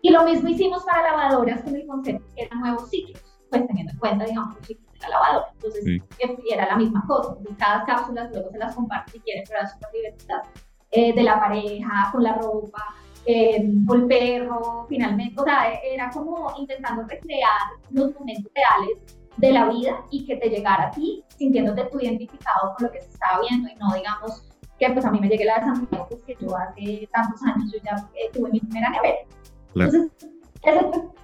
Y 0.00 0.10
lo 0.10 0.24
mismo 0.24 0.48
hicimos 0.48 0.84
para 0.84 1.10
lavadoras 1.10 1.62
con 1.62 1.74
el 1.74 1.86
concepto 1.86 2.24
que 2.34 2.42
eran 2.42 2.60
nuevos 2.60 2.88
ciclos, 2.88 3.22
pues 3.50 3.66
teniendo 3.66 3.92
en 3.92 3.98
cuenta, 3.98 4.24
digamos, 4.24 4.54
los 4.56 4.66
ciclos 4.66 4.88
la 5.00 5.08
lavadora. 5.08 5.46
Entonces, 5.54 6.02
era 6.50 6.66
la 6.66 6.76
misma 6.76 7.04
cosa. 7.06 7.34
Entonces, 7.38 7.56
cada 7.58 7.84
cápsula 7.84 8.28
luego 8.32 8.50
se 8.50 8.58
las 8.58 8.74
comparte 8.74 9.12
si 9.12 9.20
quieren, 9.20 9.44
pero 9.48 9.62
las 9.62 9.78
divertidas 9.92 10.48
eh, 10.90 11.14
de 11.14 11.22
la 11.22 11.38
pareja, 11.38 12.08
con 12.12 12.22
la 12.22 12.34
ropa, 12.34 12.94
eh, 13.28 13.56
el 13.56 14.06
perro, 14.06 14.86
finalmente. 14.88 15.38
O 15.38 15.44
sea, 15.44 15.74
era 15.84 16.08
como 16.08 16.50
intentando 16.56 17.02
recrear 17.02 17.60
los 17.90 18.18
momentos 18.18 18.50
reales 18.54 19.16
de 19.36 19.52
la 19.52 19.68
vida 19.68 20.02
y 20.10 20.24
que 20.24 20.36
te 20.36 20.48
llegara 20.48 20.88
a 20.88 20.90
ti 20.90 21.22
sintiéndote 21.36 21.84
tú 21.92 22.00
identificado 22.00 22.74
con 22.74 22.86
lo 22.86 22.92
que 22.92 23.02
se 23.02 23.10
estaba 23.10 23.42
viendo 23.46 23.68
y 23.68 23.74
no 23.74 23.94
digamos 23.94 24.42
que 24.78 24.88
pues 24.90 25.04
a 25.04 25.10
mí 25.10 25.20
me 25.20 25.28
llegue 25.28 25.44
la 25.44 25.58
de 25.58 25.66
Santiago, 25.66 26.06
pues 26.08 26.22
que 26.22 26.36
yo 26.40 26.56
hace 26.56 27.06
tantos 27.12 27.42
años 27.42 27.70
yo 27.70 27.78
ya 27.84 27.96
eh, 28.14 28.30
tuve 28.32 28.50
mi 28.50 28.60
primera 28.60 28.88
nevera. 28.90 29.18
Entonces, 29.74 30.10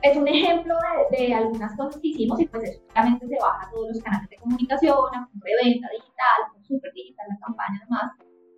es 0.02 0.16
un 0.16 0.28
ejemplo 0.28 0.74
de, 1.10 1.32
algunas 1.32 1.74
cosas 1.76 2.00
que 2.02 2.08
hicimos 2.08 2.38
y 2.38 2.46
pues 2.46 2.64
eso 2.64 2.82
claramente 2.92 3.26
se 3.28 3.36
baja 3.40 3.66
a 3.66 3.70
todos 3.70 3.88
los 3.88 4.02
canales 4.02 4.28
de 4.28 4.36
comunicación, 4.36 4.98
a 5.14 5.28
venta 5.42 5.88
digital, 5.90 6.38
super 6.68 6.92
digital, 6.92 7.26
la 7.30 7.38
campaña 7.46 7.80
además, 7.80 8.12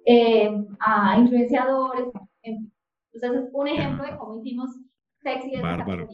eh, 0.04 0.66
a 0.80 1.18
influenciadores, 1.18 2.06
Entonces 3.16 3.44
es 3.44 3.50
un 3.52 3.68
ejemplo 3.68 4.04
de 4.04 4.16
cómo 4.16 4.40
hicimos 4.40 4.70
sexy 5.22 5.50
de 5.50 5.62
Bárbaro. 5.62 6.08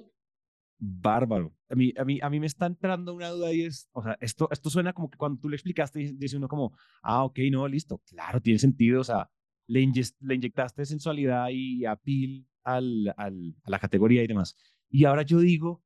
Bárbaro. 0.79 1.55
A 1.69 1.75
mí, 1.75 1.93
a, 1.97 2.05
mí, 2.05 2.19
a 2.21 2.29
mí 2.29 2.41
me 2.41 2.47
está 2.47 2.67
entrando 2.67 3.15
una 3.15 3.29
duda 3.29 3.53
y 3.53 3.63
es, 3.63 3.89
o 3.93 4.03
sea, 4.03 4.17
esto, 4.21 4.49
esto 4.51 4.69
suena 4.69 4.93
como 4.93 5.09
que 5.11 5.17
cuando 5.17 5.41
tú 5.41 5.49
le 5.49 5.57
explicaste, 5.57 6.15
dice 6.17 6.37
uno 6.37 6.49
como, 6.49 6.77
ah, 7.03 7.25
ok, 7.25 7.39
no, 7.51 7.69
listo, 7.69 7.99
claro, 8.09 8.41
tiene 8.41 8.59
sentido, 8.59 9.01
o 9.01 9.05
sea, 9.05 9.31
le, 9.69 9.89
le 10.21 10.35
inyectaste 10.35 10.85
sensualidad 10.85 11.49
y 11.51 11.85
apil 11.85 12.49
al, 12.65 13.15
al, 13.17 13.55
a 13.63 13.71
la 13.71 13.79
categoría 13.79 14.25
y 14.25 14.27
demás. 14.27 14.57
Y 14.89 15.05
ahora 15.05 15.23
yo 15.23 15.39
digo, 15.39 15.83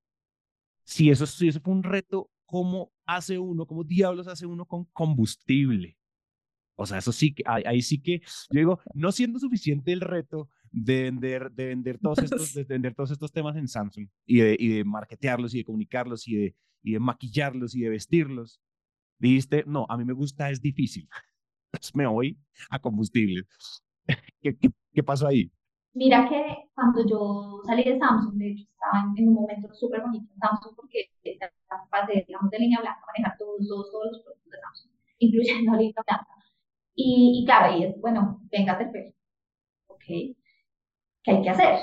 si 0.83 1.11
eso, 1.11 1.27
si 1.27 1.49
eso 1.49 1.61
fue 1.61 1.75
un 1.75 1.83
reto, 1.83 2.31
¿cómo 2.47 2.93
hace 3.05 3.39
uno, 3.39 3.67
cómo 3.67 3.85
diablos 3.85 4.29
hace 4.29 4.47
uno 4.47 4.65
con 4.65 4.87
combustible? 4.87 5.99
O 6.77 6.87
sea, 6.87 6.99
eso 6.99 7.13
sí, 7.13 7.35
ahí, 7.47 7.81
sí 7.83 8.01
que, 8.01 8.21
yo 8.51 8.59
digo, 8.59 8.81
no 8.95 9.11
siendo 9.11 9.39
suficiente 9.39 9.93
el 9.93 10.01
reto 10.01 10.51
de 10.77 11.05
vender, 11.05 11.51
de 11.53 11.67
vender, 11.67 11.99
todos, 11.99 12.19
estos, 12.19 12.53
de 12.53 12.65
vender 12.69 12.95
todos 12.95 13.11
estos 13.11 13.33
temas 13.33 13.57
en 13.57 13.67
Samsung 13.67 14.09
y 14.27 14.41
de, 14.41 14.57
y 14.59 14.69
de 14.69 14.85
marketearlos 14.85 15.55
y 15.55 15.59
de 15.59 15.65
comunicarlos 15.65 16.29
y 16.29 16.37
de, 16.37 16.55
y 16.83 16.93
de 16.93 17.01
maquillarlos 17.01 17.75
y 17.75 17.81
de 17.81 17.89
vestirlos, 17.89 18.61
dijiste, 19.19 19.65
no, 19.67 19.87
a 19.89 19.97
mí 19.97 20.05
me 20.05 20.13
gusta, 20.13 20.51
es 20.51 20.61
difícil. 20.61 21.09
Pues 21.69 21.95
me 21.95 22.07
voy 22.07 22.39
a 22.71 22.79
combustible. 22.79 23.43
¿Qué, 24.41 24.57
qué, 24.57 24.71
qué 24.95 25.03
pasó 25.03 25.27
ahí? 25.27 25.51
Mira 25.93 26.27
que 26.29 26.71
cuando 26.75 27.05
yo 27.07 27.61
salí 27.67 27.83
de 27.85 27.99
Samsung, 27.99 28.37
de 28.37 28.53
hecho, 28.53 28.65
estaba 28.71 29.13
en, 29.17 29.29
un 29.29 29.35
momento 29.35 29.69
súper 29.75 30.01
bonito 30.01 30.33
en 30.33 30.39
Samsung 30.39 30.75
porque 30.77 31.11
pasé, 31.91 32.25
digamos, 32.27 32.51
de 32.51 32.59
línea 32.59 32.81
blanca 32.81 33.01
a 33.03 33.07
manejar 33.13 33.37
todos, 33.37 33.67
todos, 33.69 33.91
todos 33.91 34.07
los 34.13 34.23
productos 34.23 34.51
de 34.53 34.59
Samsung, 34.61 34.93
incluyendo 35.19 35.73
línea 35.77 36.03
blanca. 36.07 36.27
Y, 36.95 37.41
y 37.43 37.45
claro, 37.45 37.75
ahí 37.75 37.85
es, 37.85 38.01
bueno, 38.01 38.41
venga 38.51 38.79
pelo. 38.79 39.13
¿Ok? 39.89 40.37
¿Qué 41.27 41.33
hay 41.33 41.43
que 41.43 41.51
hacer? 41.51 41.79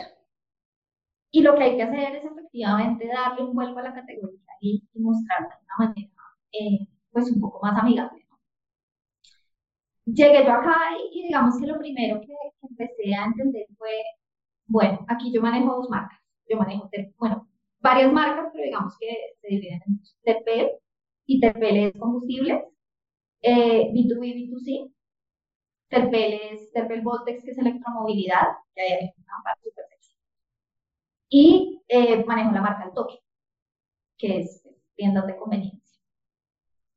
Y 1.32 1.42
lo 1.42 1.56
que 1.56 1.64
hay 1.64 1.76
que 1.76 1.84
hacer 1.84 2.16
es 2.16 2.24
efectivamente 2.24 3.08
darle 3.08 3.44
un 3.44 3.54
vuelco 3.54 3.80
a 3.80 3.84
la 3.84 3.94
categoría 3.94 4.40
y, 4.62 4.82
mostrarla 4.96 5.50
de 5.50 5.66
una 5.66 5.90
manera, 5.90 6.12
eh, 6.54 6.88
pues, 7.12 7.30
un 7.30 7.42
poco 7.42 7.60
más 7.62 7.78
amigable. 7.78 8.26
Llegué 10.06 10.46
yo 10.46 10.52
acá 10.54 10.78
y, 11.12 11.24
digamos 11.24 11.60
que 11.60 11.68
lo 11.68 11.78
primero 11.78 12.22
que, 12.22 12.34
empecé 12.62 13.14
a 13.16 13.26
entender 13.26 13.66
fue, 13.78 13.92
bueno, 14.68 15.06
aquí 15.10 15.34
yo 15.34 15.42
manejo 15.42 15.76
dos 15.76 15.90
marcas. 15.90 16.20
Yo 16.48 16.58
manejo, 16.58 16.90
bueno, 17.18 17.48
varias 17.80 18.14
marcas, 18.14 18.50
pero 18.54 18.64
digamos 18.64 18.98
que 18.98 19.08
se 19.42 19.48
dividen 19.48 19.82
en 19.86 20.02
TPL 20.24 20.72
y 21.26 21.40
TPL 21.42 21.78
es 21.88 21.94
combustibles, 22.00 22.64
eh, 23.42 23.92
B2B, 23.92 24.36
B2C, 24.36 24.94
Terpel 25.94 26.40
es 26.52 26.72
Terpel 26.72 27.02
Voltex, 27.02 27.44
que 27.44 27.52
es 27.52 27.58
electromovilidad, 27.60 28.48
que 28.74 28.82
hay 28.82 29.14
una 29.16 29.44
parte 29.44 29.70
súper. 29.70 29.86
Y 31.30 31.82
eh, 31.88 32.24
manejo 32.26 32.52
la 32.52 32.62
marca 32.62 32.86
El 32.86 32.94
Toque, 32.94 33.20
que 34.18 34.40
es 34.40 34.68
tiendas 34.96 35.28
de 35.28 35.38
conveniencia. 35.38 36.02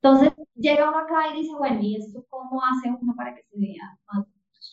Entonces, 0.01 0.33
llega 0.55 0.89
uno 0.89 0.99
acá 0.99 1.29
y 1.35 1.43
dice, 1.43 1.55
bueno, 1.57 1.81
¿y 1.81 1.97
esto 1.97 2.25
cómo 2.31 2.61
hace 2.65 2.89
uno 2.91 3.15
para 3.17 3.35
que 3.35 3.43
se 3.43 3.59
vea 3.59 3.99
más? 4.13 4.27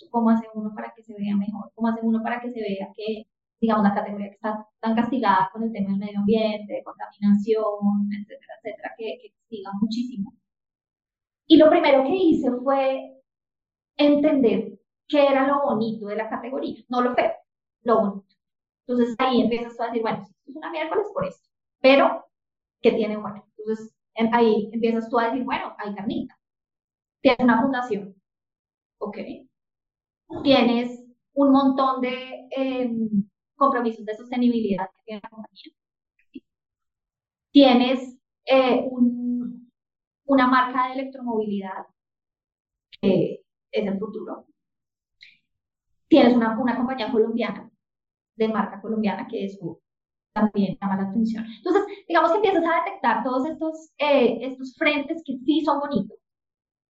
¿Cómo 0.10 0.30
hace 0.30 0.48
uno 0.54 0.74
para 0.74 0.94
que 0.94 1.04
se 1.04 1.14
vea 1.16 1.36
mejor? 1.36 1.72
¿Cómo 1.76 1.88
hace 1.90 2.00
uno 2.04 2.22
para 2.24 2.40
que 2.42 2.52
se 2.52 2.62
vea 2.62 2.90
que, 2.96 3.28
digamos, 3.60 3.84
la 3.84 3.94
categoría 3.94 4.28
que 4.28 4.36
está 4.36 4.68
tan 4.80 4.96
castigada 4.96 5.50
con 5.52 5.64
el 5.64 5.72
tema 5.74 5.90
del 5.90 6.00
medio 6.00 6.20
ambiente, 6.20 6.82
contaminación, 6.86 8.10
etcétera, 8.22 8.54
etcétera, 8.62 8.96
que, 8.98 9.18
que 9.50 9.64
muchísimo? 9.82 10.34
Y 11.48 11.58
lo 11.58 11.70
primero 11.70 12.04
que 12.04 12.16
hice 12.16 12.52
fue 12.64 13.13
entender 13.98 14.80
qué 15.08 15.26
era 15.28 15.48
lo 15.48 15.64
bonito 15.64 16.08
de 16.08 16.16
la 16.16 16.30
categoría, 16.30 16.84
no 16.90 17.02
lo 17.02 17.16
feo, 17.16 17.32
lo 17.84 18.00
bonito. 18.02 18.36
Entonces 18.88 19.16
ahí 19.20 19.42
empiezas 19.42 19.80
a 19.80 19.88
decir, 19.88 20.02
bueno, 20.02 20.26
es 20.46 20.56
una 20.56 20.72
miércoles 20.72 21.08
por 21.14 21.26
esto, 21.26 21.50
pero 21.82 22.26
¿qué 22.82 22.92
tiene 22.94 23.18
bueno? 23.18 23.46
Entonces 23.58 23.94
ahí 24.34 24.70
empiezas 24.74 25.10
tú 25.10 25.20
a 25.20 25.28
decir, 25.28 25.44
bueno, 25.44 25.76
hay 25.80 25.96
carnita, 25.96 26.38
tienes 27.22 27.42
una 27.44 27.62
fundación, 27.62 28.16
¿ok? 29.00 29.18
Tienes 30.44 31.00
un 31.34 31.52
montón 31.52 32.02
de 32.02 32.48
em, 32.52 33.10
compromisos 33.56 34.06
de 34.06 34.16
sostenibilidad 34.18 34.88
que 34.92 35.04
tiene 35.06 35.22
la 35.24 35.30
compañía. 35.30 35.74
Tienes 37.52 38.18
eh, 38.46 38.86
un, 38.92 39.72
una 40.26 40.48
marca 40.48 40.88
de 40.88 40.94
electromovilidad 41.02 41.86
que 43.02 43.43
es 43.74 43.86
el 43.88 44.00
futuro. 44.00 44.46
Tienes 46.08 46.36
una, 46.36 46.58
una 46.60 46.78
compañía 46.78 47.12
colombiana, 47.12 47.70
de 48.36 48.48
marca 48.48 48.82
colombiana, 48.82 49.28
que 49.28 49.46
eso 49.46 49.82
también 50.34 50.78
llama 50.82 50.98
la 50.98 51.10
atención. 51.10 51.46
Entonces, 51.46 51.84
digamos 52.08 52.32
que 52.32 52.38
empiezas 52.38 52.64
a 52.64 52.84
detectar 52.84 53.24
todos 53.24 53.48
estos, 53.48 53.92
eh, 53.98 54.40
estos 54.42 54.76
frentes 54.78 55.22
que 55.26 55.38
sí 55.46 55.62
son 55.66 55.80
bonitos. 55.80 56.18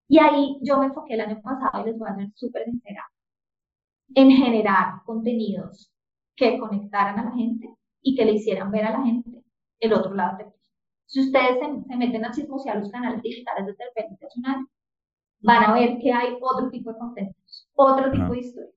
Y 0.07 0.19
ahí 0.19 0.57
yo 0.61 0.77
me 0.77 0.87
enfoqué 0.87 1.15
el 1.15 1.21
año 1.21 1.41
pasado, 1.41 1.83
y 1.83 1.89
les 1.89 1.97
voy 1.97 2.09
a 2.09 2.15
ser 2.15 2.29
súper 2.35 2.65
sincera, 2.65 3.03
en 4.15 4.31
generar 4.31 5.01
contenidos 5.05 5.91
que 6.35 6.59
conectaran 6.59 7.19
a 7.19 7.25
la 7.25 7.31
gente 7.31 7.69
y 8.01 8.15
que 8.15 8.25
le 8.25 8.33
hicieran 8.33 8.71
ver 8.71 8.85
a 8.85 8.91
la 8.91 9.03
gente 9.03 9.43
el 9.79 9.93
otro 9.93 10.13
lado 10.13 10.37
del 10.37 10.47
Si 11.05 11.21
ustedes 11.21 11.59
se, 11.59 11.97
meten 11.97 12.25
a 12.25 12.31
chismosear 12.31 12.77
los 12.77 12.91
canales 12.91 13.21
digitales 13.21 13.65
de 13.65 13.73
Telefónica 13.73 14.25
Nacional, 14.25 14.65
van 15.43 15.63
a 15.63 15.73
ver 15.73 15.99
que 15.99 16.11
hay 16.11 16.35
otro 16.41 16.69
tipo 16.69 16.91
de 16.91 16.99
contenidos, 16.99 17.69
otro 17.75 18.11
tipo 18.11 18.31
de 18.31 18.39
historia. 18.39 18.71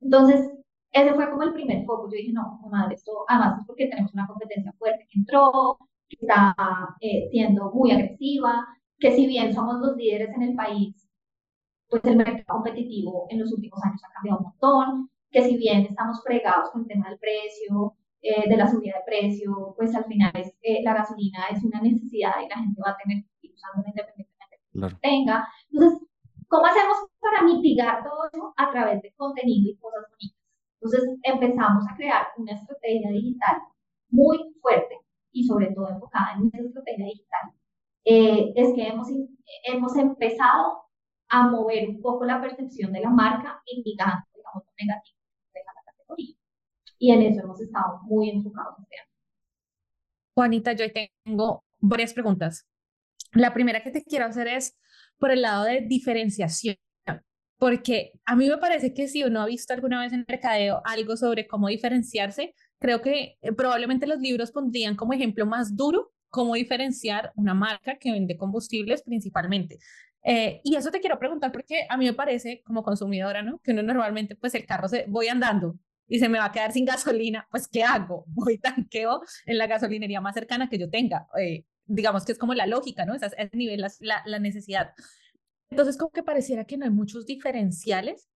Entonces, 0.00 0.50
ese 0.92 1.14
fue 1.14 1.30
como 1.30 1.42
el 1.44 1.52
primer 1.52 1.84
foco. 1.86 2.08
Yo 2.10 2.16
dije, 2.16 2.32
no, 2.32 2.60
madre, 2.70 2.94
esto 2.94 3.24
además 3.28 3.60
es 3.60 3.66
porque 3.66 3.86
tenemos 3.86 4.12
una 4.12 4.26
competencia 4.26 4.72
fuerte 4.78 5.06
que 5.10 5.18
entró, 5.20 5.78
que 6.08 6.16
está 6.20 6.54
eh, 7.00 7.28
siendo 7.30 7.70
muy 7.72 7.92
agresiva, 7.92 8.66
que 8.98 9.12
si 9.12 9.26
bien 9.26 9.54
somos 9.54 9.80
los 9.80 9.96
líderes 9.96 10.30
en 10.34 10.42
el 10.42 10.54
país, 10.56 11.08
pues 11.88 12.04
el 12.04 12.16
mercado 12.16 12.44
competitivo 12.46 13.26
en 13.30 13.40
los 13.40 13.52
últimos 13.52 13.80
años 13.84 14.02
ha 14.04 14.12
cambiado 14.12 14.38
un 14.38 14.44
montón, 14.44 15.10
que 15.30 15.42
si 15.42 15.56
bien 15.56 15.82
estamos 15.82 16.22
fregados 16.24 16.70
con 16.70 16.82
el 16.82 16.88
tema 16.88 17.08
del 17.08 17.18
precio, 17.18 17.94
eh, 18.22 18.48
de 18.48 18.56
la 18.56 18.68
subida 18.68 18.98
de 18.98 19.04
precio, 19.06 19.74
pues 19.76 19.94
al 19.94 20.04
final 20.04 20.32
es, 20.34 20.54
eh, 20.62 20.82
la 20.82 20.94
gasolina 20.94 21.46
es 21.50 21.62
una 21.64 21.80
necesidad 21.80 22.32
y 22.44 22.48
la 22.48 22.56
gente 22.58 22.80
va 22.84 22.92
a 22.92 22.96
tener 22.96 23.24
que 23.40 23.46
ir 23.48 23.54
usando 23.54 23.88
independientemente 23.88 24.29
tenga. 25.00 25.48
Entonces, 25.70 26.00
¿cómo 26.48 26.66
hacemos 26.66 26.96
para 27.20 27.42
mitigar 27.42 28.02
todo 28.02 28.28
eso? 28.32 28.54
A 28.56 28.70
través 28.70 29.02
de 29.02 29.12
contenido 29.16 29.70
y 29.70 29.76
cosas 29.76 30.04
bonitas. 30.10 30.38
Entonces, 30.80 31.18
empezamos 31.22 31.84
a 31.88 31.96
crear 31.96 32.26
una 32.36 32.52
estrategia 32.52 33.10
digital 33.10 33.58
muy 34.08 34.38
fuerte 34.60 34.96
y 35.32 35.44
sobre 35.44 35.72
todo 35.74 35.88
enfocada 35.88 36.36
en 36.36 36.48
esa 36.48 36.66
estrategia 36.66 37.04
digital. 37.04 37.52
Eh, 38.04 38.52
es 38.56 38.74
que 38.74 38.88
hemos, 38.88 39.08
hemos 39.64 39.96
empezado 39.96 40.82
a 41.28 41.48
mover 41.48 41.88
un 41.90 42.00
poco 42.00 42.24
la 42.24 42.40
percepción 42.40 42.92
de 42.92 43.00
la 43.00 43.10
marca, 43.10 43.62
indicando, 43.66 44.24
digamos, 44.34 44.64
lo 44.64 44.72
negativo 44.78 45.18
de 45.54 45.60
la 45.60 45.72
categoría. 45.84 46.34
Y 46.98 47.12
en 47.12 47.22
eso 47.22 47.40
hemos 47.44 47.60
estado 47.60 48.00
muy 48.02 48.30
enfocados 48.30 48.78
este 48.80 48.96
Juanita, 50.34 50.72
yo 50.72 50.86
tengo 50.92 51.64
varias 51.80 52.14
preguntas. 52.14 52.66
La 53.32 53.54
primera 53.54 53.82
que 53.82 53.90
te 53.90 54.02
quiero 54.02 54.26
hacer 54.26 54.48
es 54.48 54.76
por 55.18 55.30
el 55.30 55.42
lado 55.42 55.64
de 55.64 55.82
diferenciación, 55.82 56.76
porque 57.58 58.12
a 58.24 58.34
mí 58.36 58.48
me 58.48 58.58
parece 58.58 58.94
que 58.94 59.06
si 59.06 59.22
uno 59.22 59.42
ha 59.42 59.46
visto 59.46 59.72
alguna 59.74 60.00
vez 60.00 60.12
en 60.12 60.24
mercadeo 60.26 60.80
algo 60.84 61.16
sobre 61.16 61.46
cómo 61.46 61.68
diferenciarse, 61.68 62.54
creo 62.78 63.02
que 63.02 63.36
eh, 63.40 63.52
probablemente 63.52 64.06
los 64.06 64.18
libros 64.18 64.50
pondrían 64.50 64.96
como 64.96 65.12
ejemplo 65.12 65.46
más 65.46 65.76
duro 65.76 66.12
cómo 66.30 66.54
diferenciar 66.54 67.32
una 67.36 67.54
marca 67.54 67.98
que 67.98 68.12
vende 68.12 68.36
combustibles 68.36 69.02
principalmente. 69.02 69.78
Eh, 70.22 70.60
y 70.64 70.76
eso 70.76 70.90
te 70.90 71.00
quiero 71.00 71.18
preguntar 71.18 71.50
porque 71.52 71.86
a 71.88 71.96
mí 71.96 72.04
me 72.04 72.14
parece 72.14 72.62
como 72.64 72.82
consumidora, 72.82 73.42
¿no? 73.42 73.58
Que 73.60 73.72
uno 73.72 73.82
normalmente 73.82 74.36
pues 74.36 74.54
el 74.54 74.66
carro 74.66 74.88
se 74.88 75.06
voy 75.08 75.28
andando 75.28 75.78
y 76.06 76.18
se 76.18 76.28
me 76.28 76.38
va 76.38 76.46
a 76.46 76.52
quedar 76.52 76.72
sin 76.72 76.84
gasolina, 76.84 77.46
pues 77.50 77.68
¿qué 77.68 77.84
hago? 77.84 78.24
Voy 78.28 78.58
tanqueo 78.58 79.22
en 79.46 79.58
la 79.58 79.66
gasolinería 79.66 80.20
más 80.20 80.34
cercana 80.34 80.68
que 80.68 80.78
yo 80.78 80.90
tenga. 80.90 81.26
Eh, 81.38 81.64
digamos 81.90 82.24
que 82.24 82.32
es 82.32 82.38
como 82.38 82.54
la 82.54 82.66
lógica, 82.66 83.04
¿no? 83.04 83.14
Es 83.14 83.22
ese 83.22 83.50
nivel 83.52 83.80
la, 83.80 84.22
la, 84.24 84.38
necesidad. 84.38 84.92
Entonces, 85.70 85.96
como 85.96 86.10
que 86.10 86.22
pareciera 86.22 86.64
que 86.64 86.76
no 86.76 86.84
hay 86.84 86.90
muchos 86.90 87.26
diferenciales 87.26 88.28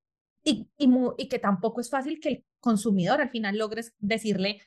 y, 0.42 0.68
y, 0.76 0.88
y, 1.18 1.28
que 1.28 1.38
tampoco 1.38 1.80
es 1.80 1.88
fácil 1.88 2.20
que 2.20 2.28
el 2.28 2.44
consumidor 2.60 3.20
al 3.20 3.30
final 3.30 3.56
logres 3.56 3.94
decirle, 3.98 4.60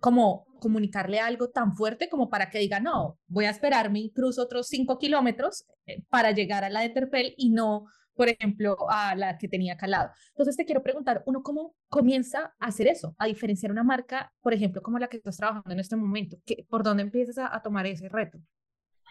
como 0.00 0.46
comunicarle 0.60 1.20
algo 1.20 1.50
tan 1.50 1.74
fuerte 1.74 2.08
como 2.08 2.28
para 2.28 2.50
que 2.50 2.58
diga, 2.58 2.80
no, 2.80 3.18
voy 3.26 3.46
a 3.46 3.50
esperarme 3.50 4.00
incluso 4.00 4.42
otros 4.42 4.68
cinco 4.68 4.98
kilómetros 4.98 5.64
eh, 5.86 6.02
para 6.10 6.32
llegar 6.32 6.64
a 6.64 6.70
la 6.70 6.80
de 6.80 6.90
Terpel 6.90 7.34
y 7.36 7.50
no 7.50 7.86
por 8.14 8.28
ejemplo, 8.28 8.76
a 8.88 9.14
la 9.14 9.38
que 9.38 9.48
tenía 9.48 9.76
calado. 9.76 10.10
Entonces 10.30 10.56
te 10.56 10.64
quiero 10.64 10.82
preguntar, 10.82 11.22
¿uno 11.26 11.42
cómo 11.42 11.74
comienza 11.88 12.54
a 12.58 12.66
hacer 12.66 12.86
eso? 12.86 13.14
A 13.18 13.26
diferenciar 13.26 13.72
una 13.72 13.82
marca, 13.82 14.32
por 14.40 14.54
ejemplo, 14.54 14.82
como 14.82 14.98
la 14.98 15.08
que 15.08 15.16
estás 15.16 15.36
trabajando 15.36 15.72
en 15.72 15.80
este 15.80 15.96
momento. 15.96 16.36
¿Por 16.68 16.82
dónde 16.82 17.02
empiezas 17.02 17.38
a, 17.38 17.60
tomar 17.62 17.86
ese 17.86 18.08
reto? 18.08 18.38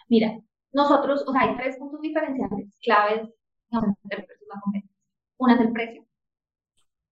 Mira, 0.08 0.40
nosotros, 0.72 1.24
o 1.28 1.32
sea, 1.32 1.42
hay 1.42 1.58
tres 1.58 1.78
puntos 1.78 2.02
diferenciales 2.02 2.78
claves 2.82 3.30
Una 5.38 5.56
es 5.56 5.60
el 5.62 5.72
precio. 5.72 6.06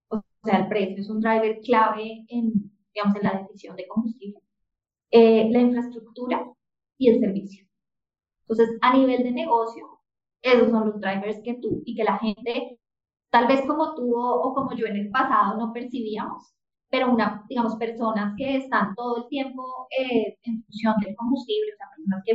O 0.10 0.24
sea, 0.44 0.60
el 0.60 0.68
precio 0.68 0.98
es 0.98 1.10
un 1.10 1.20
driver 1.20 1.60
clave 1.62 2.26
en, 2.30 2.52
digamos, 2.94 3.16
en 3.16 3.24
la 3.24 3.40
decisión 3.40 3.76
de 3.76 3.88
combustible. 3.88 4.40
Eh, 5.12 5.50
la 5.52 5.60
infraestructura 5.60 6.46
y 6.98 7.10
el 7.10 7.20
servicio. 7.20 7.66
Entonces, 8.48 8.78
a 8.82 8.96
nivel 8.96 9.24
de 9.24 9.32
negocio, 9.32 9.91
esos 10.42 10.70
son 10.70 10.88
los 10.88 11.00
drivers 11.02 11.42
que 11.44 11.56
tú 11.56 11.82
y 11.86 11.96
que 11.96 12.04
la 12.04 12.18
gente, 12.20 12.80
tal 13.30 13.48
vez 13.48 13.62
como 13.68 13.96
tú 13.96 14.14
o, 14.18 14.54
como 14.54 14.74
yo 14.76 14.88
en 14.88 14.98
el 14.98 15.10
pasado, 15.10 15.58
no 15.58 15.74
percibíamos, 15.74 16.54
pero 16.90 17.12
una, 17.12 17.46
digamos, 17.50 17.76
personas 17.78 18.34
que 18.38 18.58
están 18.58 18.94
todo 18.96 19.24
el 19.24 19.28
tiempo 19.30 19.88
eh, 19.98 20.38
en 20.44 20.64
función 20.64 20.96
del 21.04 21.16
combustible, 21.16 21.74
o 21.74 21.78
sea, 21.78 21.88
personas 21.96 22.24
que 22.26 22.32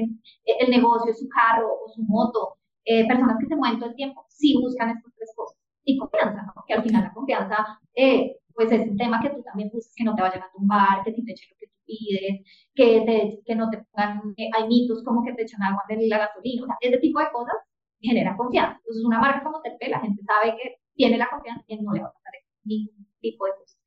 eh, 0.53 0.57
el 0.61 0.71
negocio 0.71 1.13
es 1.13 1.19
su 1.21 1.29
carro 1.29 1.69
o 1.69 1.89
su 1.91 2.03
moto, 2.03 2.57
eh, 2.85 3.07
personas 3.07 3.37
que 3.41 3.47
se 3.47 3.57
mueven 3.57 3.79
todo 3.79 3.91
el 3.91 3.97
tiempo, 3.97 4.25
sí 4.29 4.55
buscan 4.61 4.91
estas 4.91 5.13
tres 5.17 5.33
cosas. 5.37 5.59
Y 5.85 5.99
confianza, 5.99 6.43
¿no? 6.43 6.65
Que 6.67 6.75
al 6.75 6.83
final 6.83 7.05
la 7.05 7.13
confianza, 7.13 7.81
eh, 7.95 8.37
pues 8.55 8.73
es 8.73 8.89
un 8.89 8.97
tema 8.97 9.21
que 9.21 9.31
tú 9.31 9.43
también 9.43 9.71
buscas, 9.73 9.95
que 9.97 10.05
no 10.05 10.15
te 10.15 10.23
vayan 10.23 10.43
a 10.43 10.51
tumbar, 10.53 11.05
que 11.05 11.13
te 11.13 11.21
echen 11.21 11.49
lo 11.51 11.57
que 11.59 11.67
tú 11.67 11.75
pides, 11.87 12.43
que, 12.75 13.01
te, 13.07 13.43
que 13.45 13.55
no 13.55 13.71
te 13.71 13.79
pongan, 13.93 14.35
eh, 14.37 14.51
hay 14.57 14.69
mitos 14.69 15.03
como 15.05 15.25
que 15.25 15.35
te 15.35 15.43
echan 15.43 15.63
agua 15.63 15.83
de 15.89 16.09
la 16.09 16.19
gasolina, 16.19 16.65
o 16.65 16.67
sea, 16.67 16.77
ese 16.81 16.99
tipo 16.99 17.21
de 17.21 17.27
cosas 17.33 17.57
generan 18.01 18.37
confianza. 18.37 18.79
Entonces, 18.79 19.05
una 19.05 19.21
marca 19.21 19.43
como 19.45 19.63
Terpel, 19.63 19.91
la 19.91 20.01
gente 20.01 20.23
sabe 20.25 20.57
que 20.57 20.77
tiene 20.95 21.19
la 21.19 21.29
confianza 21.31 21.65
y 21.69 21.77
no 21.83 21.93
le 21.93 22.03
va 22.03 22.09
a 22.09 22.13
pasar 22.13 22.33
ningún 22.65 23.07
tipo 23.21 23.47
de 23.47 23.53
cosas. 23.59 23.79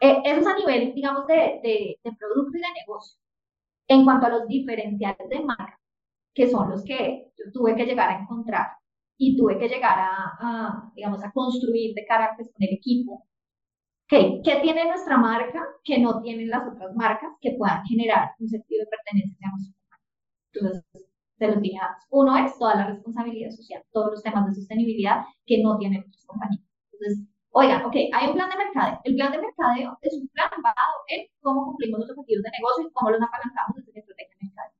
Eh, 0.00 0.22
eso 0.24 0.40
es 0.40 0.46
a 0.46 0.56
nivel, 0.58 0.94
digamos, 0.94 1.26
de, 1.26 1.34
de, 1.62 2.00
de 2.02 2.12
producto 2.18 2.58
y 2.58 2.60
de 2.60 2.66
negocio. 2.80 3.18
En 3.88 4.04
cuanto 4.04 4.26
a 4.26 4.30
los 4.30 4.48
diferenciales 4.48 5.28
de 5.28 5.40
marca, 5.40 5.78
que 6.34 6.48
son 6.50 6.70
los 6.70 6.84
que 6.84 7.32
yo 7.38 7.52
tuve 7.52 7.76
que 7.76 7.86
llegar 7.86 8.10
a 8.10 8.20
encontrar 8.22 8.68
y 9.18 9.36
tuve 9.36 9.58
que 9.58 9.68
llegar 9.68 9.96
a, 9.98 10.92
digamos, 10.96 11.22
a 11.24 11.32
construir 11.32 11.94
de 11.94 12.06
carácter 12.06 12.46
con 12.52 12.62
el 12.62 12.74
equipo. 12.74 13.26
¿Qué, 14.08 14.40
¿Qué 14.44 14.56
tiene 14.62 14.86
nuestra 14.86 15.16
marca 15.18 15.60
que 15.84 15.98
no 15.98 16.20
tienen 16.22 16.50
las 16.50 16.68
otras 16.68 16.94
marcas 16.94 17.30
que 17.40 17.52
puedan 17.58 17.84
generar 17.86 18.32
un 18.38 18.48
sentido 18.48 18.84
de 18.84 18.90
pertenencia 18.90 19.48
a 19.48 19.50
nuestra 19.52 19.74
marca? 19.90 20.04
Entonces, 20.54 21.11
se 21.42 21.48
los 21.48 21.56
antes. 21.56 22.06
Uno 22.10 22.36
es 22.36 22.56
toda 22.58 22.74
la 22.76 22.86
responsabilidad 22.86 23.50
social, 23.50 23.82
todos 23.92 24.12
los 24.12 24.22
temas 24.22 24.46
de 24.46 24.54
sostenibilidad 24.54 25.24
que 25.44 25.62
no 25.62 25.76
tienen 25.78 26.04
otras 26.06 26.24
compañías. 26.26 26.62
Entonces, 26.92 27.26
oigan, 27.50 27.84
ok, 27.84 27.96
hay 28.12 28.28
un 28.28 28.34
plan 28.34 28.50
de 28.50 28.56
mercadeo. 28.56 29.00
El 29.04 29.14
plan 29.16 29.32
de 29.32 29.38
mercadeo 29.38 29.98
es 30.02 30.14
un 30.14 30.28
plan 30.28 30.50
basado 30.62 30.94
en 31.08 31.26
cómo 31.40 31.64
cumplimos 31.66 32.00
los 32.00 32.10
objetivos 32.10 32.42
de 32.44 32.50
negocio 32.50 32.86
y 32.86 32.92
cómo 32.92 33.10
los 33.10 33.22
apalancamos 33.22 33.76
desde 33.76 33.92
la 33.92 34.00
estrategia 34.00 34.36
de 34.38 34.46
mercadeo. 34.46 34.78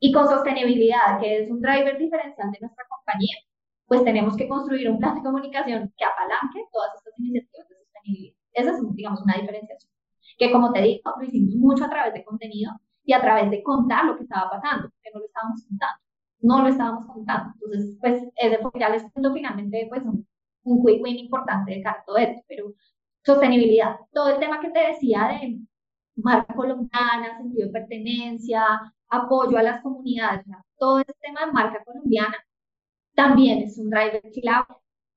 Y 0.00 0.12
con 0.12 0.28
sostenibilidad, 0.28 1.20
que 1.20 1.44
es 1.44 1.50
un 1.50 1.60
driver 1.60 1.98
diferencial 1.98 2.50
de 2.50 2.58
nuestra 2.60 2.84
compañía, 2.88 3.36
pues 3.86 4.04
tenemos 4.04 4.36
que 4.36 4.48
construir 4.48 4.88
un 4.90 4.98
plan 4.98 5.14
de 5.14 5.22
comunicación 5.22 5.92
que 5.96 6.04
apalanque 6.04 6.64
todas 6.72 6.94
estas 6.96 7.12
iniciativas 7.18 7.68
de 7.68 7.76
sostenibilidad. 7.76 8.36
Esa 8.54 8.70
es, 8.72 8.96
digamos, 8.96 9.20
una 9.20 9.36
diferenciación. 9.36 9.92
Que 10.38 10.50
como 10.50 10.72
te 10.72 10.80
digo, 10.80 11.12
lo 11.18 11.24
hicimos 11.24 11.54
mucho 11.56 11.84
a 11.84 11.90
través 11.90 12.14
de 12.14 12.24
contenido 12.24 12.72
y 13.04 13.12
a 13.12 13.20
través 13.20 13.50
de 13.50 13.62
contar 13.62 14.04
lo 14.04 14.16
que 14.16 14.24
estaba 14.24 14.50
pasando, 14.50 14.88
que 15.02 15.10
no 15.12 15.20
lo 15.20 15.26
estábamos 15.26 15.64
contando. 15.68 15.96
No 16.40 16.62
lo 16.62 16.68
estábamos 16.68 17.06
contando. 17.06 17.54
Entonces, 17.54 17.98
pues, 18.00 18.22
ese 18.36 18.58
fue, 18.58 18.70
ya 18.78 18.88
les 18.88 19.02
cuento 19.12 19.32
finalmente, 19.32 19.86
pues, 19.88 20.02
un, 20.04 20.26
un 20.64 20.84
quick 20.84 21.02
win 21.02 21.18
importante 21.18 21.72
de 21.72 21.84
todo 22.06 22.16
esto. 22.18 22.42
Pero 22.48 22.74
sostenibilidad, 23.24 23.96
todo 24.12 24.30
el 24.34 24.40
tema 24.40 24.60
que 24.60 24.70
te 24.70 24.80
decía 24.80 25.28
de 25.40 25.60
marca 26.16 26.54
colombiana, 26.54 27.38
sentido 27.38 27.66
de 27.68 27.72
pertenencia, 27.72 28.64
apoyo 29.08 29.58
a 29.58 29.62
las 29.62 29.82
comunidades, 29.82 30.44
todo 30.78 31.00
este 31.00 31.14
tema 31.20 31.46
de 31.46 31.52
marca 31.52 31.84
colombiana 31.84 32.36
también 33.14 33.58
es 33.62 33.78
un 33.78 33.90
driver 33.90 34.22
clave 34.32 34.66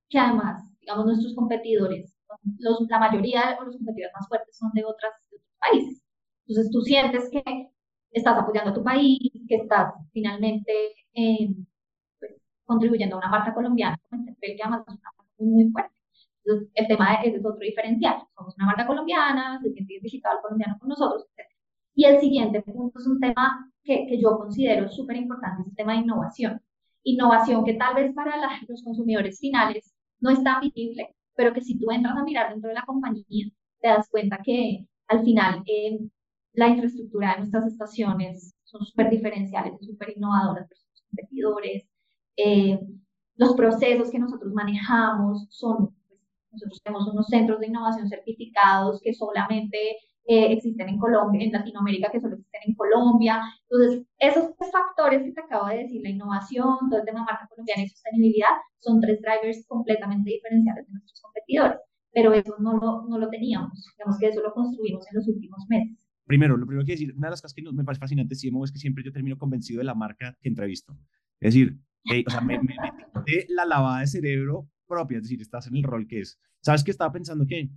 que 0.08 0.18
además, 0.18 0.62
digamos, 0.80 1.06
nuestros 1.06 1.34
competidores, 1.34 2.14
los, 2.58 2.82
la 2.88 2.98
mayoría 2.98 3.56
de 3.58 3.64
los 3.64 3.76
competidores 3.76 4.14
más 4.14 4.28
fuertes 4.28 4.56
son 4.56 4.70
de, 4.74 4.84
otras, 4.84 5.12
otros 5.26 5.56
países. 5.58 6.02
Entonces 6.46 6.70
tú 6.72 6.80
sientes 6.82 7.28
que 7.30 7.70
estás 8.10 8.38
apoyando 8.38 8.70
a 8.70 8.74
tu 8.74 8.82
país, 8.82 9.18
que 9.48 9.56
estás 9.56 9.94
finalmente 10.12 10.72
pues, 12.18 12.32
contribuyendo 12.64 13.16
a 13.16 13.18
una 13.18 13.28
marca 13.28 13.54
colombiana, 13.54 13.98
que 14.40 14.56
además 14.62 14.82
es 14.82 14.88
una 14.88 14.98
marca 14.98 15.24
muy, 15.38 15.70
fuerte. 15.70 15.94
Entonces, 16.44 16.70
el 16.74 16.86
tema 16.86 17.14
es, 17.16 17.34
es 17.34 17.44
otro 17.44 17.60
diferencial. 17.60 18.22
Somos 18.36 18.54
una 18.56 18.66
marca 18.66 18.86
colombiana, 18.86 19.60
se 19.62 19.72
siente 19.72 19.94
identificado 19.94 20.36
el 20.36 20.42
colombiano 20.42 20.78
con 20.78 20.88
nosotros, 20.88 21.26
etc. 21.36 21.48
Y 21.94 22.04
el 22.04 22.20
siguiente 22.20 22.62
punto 22.62 22.98
es 22.98 23.06
un 23.06 23.20
tema 23.20 23.70
que, 23.82 24.06
que 24.06 24.20
yo 24.20 24.38
considero 24.38 24.88
súper 24.90 25.16
importante, 25.16 25.62
es 25.62 25.68
el 25.68 25.76
tema 25.76 25.92
de 25.94 26.00
innovación. 26.00 26.60
Innovación 27.02 27.64
que 27.64 27.74
tal 27.74 27.94
vez 27.94 28.14
para 28.14 28.36
los 28.68 28.82
consumidores 28.82 29.38
finales 29.40 29.94
no 30.20 30.30
es 30.30 30.42
tan 30.42 30.60
visible, 30.60 31.14
pero 31.34 31.52
que 31.52 31.60
si 31.60 31.78
tú 31.78 31.90
entras 31.90 32.16
a 32.16 32.24
mirar 32.24 32.50
dentro 32.50 32.68
de 32.68 32.74
la 32.74 32.84
compañía, 32.84 33.46
te 33.80 33.88
das 33.88 34.08
cuenta 34.10 34.40
que 34.42 34.86
al 35.08 35.22
final 35.24 35.62
eh, 35.66 35.98
la 36.56 36.68
infraestructura 36.68 37.32
de 37.32 37.38
nuestras 37.38 37.66
estaciones 37.66 38.54
son 38.64 38.84
súper 38.84 39.10
diferenciales, 39.10 39.74
súper 39.80 40.14
innovadoras 40.16 40.68
los 40.70 41.04
competidores. 41.10 41.86
Eh, 42.36 42.78
los 43.36 43.54
procesos 43.54 44.10
que 44.10 44.18
nosotros 44.18 44.52
manejamos 44.52 45.46
son, 45.50 45.94
pues, 46.08 46.20
nosotros 46.52 46.82
tenemos 46.82 47.08
unos 47.08 47.26
centros 47.28 47.60
de 47.60 47.66
innovación 47.68 48.08
certificados 48.08 49.00
que 49.02 49.12
solamente 49.14 49.78
eh, 50.24 50.52
existen 50.52 50.88
en 50.88 50.98
Colombia, 50.98 51.44
en 51.44 51.52
Latinoamérica 51.52 52.10
que 52.10 52.20
solo 52.20 52.36
existen 52.36 52.62
en 52.66 52.74
Colombia. 52.74 53.42
Entonces, 53.68 54.06
esos 54.18 54.56
tres 54.56 54.72
factores 54.72 55.22
que 55.22 55.32
te 55.32 55.40
acabo 55.40 55.68
de 55.68 55.78
decir, 55.84 56.00
la 56.02 56.10
innovación, 56.10 56.78
todo 56.88 57.00
el 57.00 57.06
tema 57.06 57.24
marca 57.24 57.46
colombiana 57.48 57.82
y 57.82 57.88
sostenibilidad, 57.88 58.56
son 58.78 59.00
tres 59.00 59.20
drivers 59.20 59.66
completamente 59.68 60.30
diferenciales 60.30 60.86
de 60.86 60.92
nuestros 60.92 61.20
competidores. 61.20 61.78
Pero 62.12 62.32
eso 62.32 62.56
no 62.58 62.72
lo, 62.78 63.02
no 63.02 63.18
lo 63.18 63.28
teníamos. 63.28 63.72
Digamos 63.98 64.18
que 64.18 64.28
eso 64.28 64.40
lo 64.42 64.54
construimos 64.54 65.06
en 65.08 65.16
los 65.16 65.28
últimos 65.28 65.64
meses. 65.68 66.05
Primero, 66.26 66.56
lo 66.56 66.66
primero 66.66 66.84
que 66.84 66.92
decir, 66.92 67.14
una 67.16 67.28
de 67.28 67.30
las 67.30 67.40
cosas 67.40 67.54
que 67.54 67.62
me 67.62 67.84
parece 67.84 68.00
fascinante, 68.00 68.34
CMO, 68.34 68.64
es 68.64 68.72
que 68.72 68.78
siempre 68.78 69.04
yo 69.04 69.12
termino 69.12 69.38
convencido 69.38 69.78
de 69.78 69.84
la 69.84 69.94
marca 69.94 70.36
que 70.40 70.48
entrevisto. 70.48 70.98
Es 71.40 71.54
decir, 71.54 71.78
o 72.26 72.30
sea, 72.30 72.40
me, 72.40 72.60
me, 72.60 72.74
de 73.24 73.46
la 73.48 73.64
lavada 73.64 74.00
de 74.00 74.06
cerebro 74.08 74.68
propia, 74.86 75.18
es 75.18 75.24
decir, 75.24 75.40
estás 75.40 75.66
en 75.68 75.76
el 75.76 75.82
rol 75.84 76.06
que 76.06 76.20
es. 76.20 76.40
¿Sabes 76.60 76.82
qué 76.82 76.90
estaba 76.90 77.12
pensando? 77.12 77.46
Que 77.46 77.70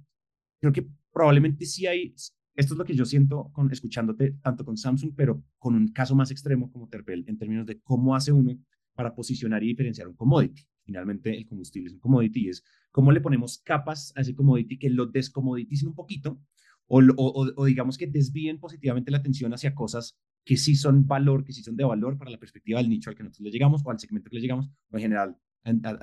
creo 0.60 0.74
que 0.74 0.88
probablemente 1.12 1.66
sí 1.66 1.86
hay, 1.86 2.14
esto 2.56 2.74
es 2.74 2.78
lo 2.78 2.86
que 2.86 2.96
yo 2.96 3.06
siento 3.06 3.52
con, 3.54 3.72
escuchándote 3.72 4.32
tanto 4.42 4.66
con 4.66 4.78
Samsung, 4.78 5.14
pero 5.16 5.44
con 5.58 5.76
un 5.76 5.92
caso 5.92 6.16
más 6.16 6.32
extremo 6.32 6.72
como 6.72 6.88
Terpel, 6.88 7.26
en 7.28 7.38
términos 7.38 7.66
de 7.66 7.80
cómo 7.82 8.16
hace 8.16 8.32
uno 8.32 8.58
para 8.94 9.14
posicionar 9.14 9.64
y 9.64 9.68
diferenciar 9.68 10.08
un 10.08 10.16
commodity. 10.16 10.68
Finalmente, 10.84 11.38
el 11.38 11.46
combustible 11.46 11.88
es 11.88 11.94
un 11.94 12.00
commodity 12.00 12.48
y 12.48 12.50
es 12.50 12.64
cómo 12.92 13.12
le 13.12 13.22
ponemos 13.22 13.60
capas 13.60 14.12
a 14.16 14.22
ese 14.22 14.34
commodity 14.34 14.78
que 14.78 14.90
lo 14.90 15.06
descommoditicen 15.06 15.90
un 15.90 15.96
poquito 15.96 16.42
o, 16.90 17.00
o, 17.00 17.54
o, 17.56 17.66
digamos 17.66 17.98
que 17.98 18.08
desvíen 18.08 18.60
positivamente 18.60 19.12
la 19.12 19.20
atención 19.20 19.54
hacia 19.54 19.74
cosas 19.74 20.18
que 20.44 20.58
sí 20.58 20.76
son 20.76 21.08
valor, 21.08 21.44
que 21.44 21.54
sí 21.54 21.64
son 21.64 21.76
de 21.76 21.86
valor 21.86 22.18
para 22.18 22.32
la 22.32 22.40
perspectiva 22.40 22.80
del 22.80 22.90
nicho 22.90 23.10
al 23.10 23.16
que 23.16 23.24
nosotros 23.24 23.46
le 23.46 23.52
llegamos 23.52 23.82
o 23.86 23.92
al 23.92 24.00
segmento 24.00 24.30
que 24.30 24.38
le 24.38 24.42
llegamos 24.42 24.70
o 24.90 24.98
en 24.98 25.02
general 25.02 25.38
al, 25.64 26.00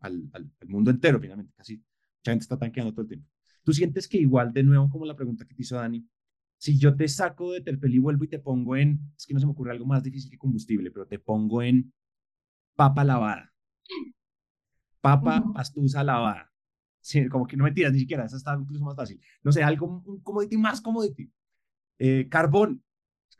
al, 0.00 0.68
mundo 0.68 0.90
entero, 0.90 1.20
finalmente. 1.20 1.52
Casi 1.54 1.76
mucha 1.76 2.32
gente 2.32 2.42
está 2.42 2.58
tanqueando 2.58 2.92
todo 2.92 3.02
el 3.02 3.08
tiempo. 3.08 3.28
¿Tú 3.62 3.72
sientes 3.72 4.08
que 4.08 4.18
igual, 4.18 4.52
de 4.52 4.62
nuevo, 4.62 4.88
como 4.88 5.04
la 5.04 5.16
pregunta 5.16 5.44
que 5.46 5.54
te 5.54 5.62
hizo 5.62 5.76
Dani, 5.76 6.06
si 6.58 6.78
yo 6.78 6.96
te 6.96 7.06
saco 7.08 7.52
de 7.52 7.60
Terpel 7.60 7.94
y 7.94 7.98
vuelvo 7.98 8.24
y 8.24 8.28
te 8.28 8.38
pongo 8.38 8.76
en, 8.76 9.00
es 9.16 9.26
que 9.26 9.34
no 9.34 9.40
se 9.40 9.46
me 9.46 9.52
ocurre 9.52 9.72
algo 9.72 9.84
más 9.84 10.02
difícil 10.02 10.30
que 10.30 10.38
combustible, 10.38 10.90
pero 10.90 11.06
te 11.06 11.18
pongo 11.18 11.62
en 11.62 11.92
papa 12.74 13.04
lavada, 13.04 13.52
papa 15.00 15.44
pastusa 15.52 16.02
lavada, 16.02 16.50
sí, 17.06 17.28
como 17.28 17.46
que 17.46 17.56
no 17.56 17.64
me 17.64 17.72
tiras 17.72 17.92
ni 17.92 18.00
siquiera, 18.00 18.24
esa 18.24 18.36
está 18.36 18.56
incluso 18.60 18.84
más 18.84 18.96
fácil, 18.96 19.20
no 19.44 19.52
sé, 19.52 19.62
algo, 19.62 20.02
un 20.04 20.20
commodity 20.22 20.56
más 20.56 20.80
commodity, 20.80 21.30
eh, 21.98 22.28
carbón, 22.28 22.82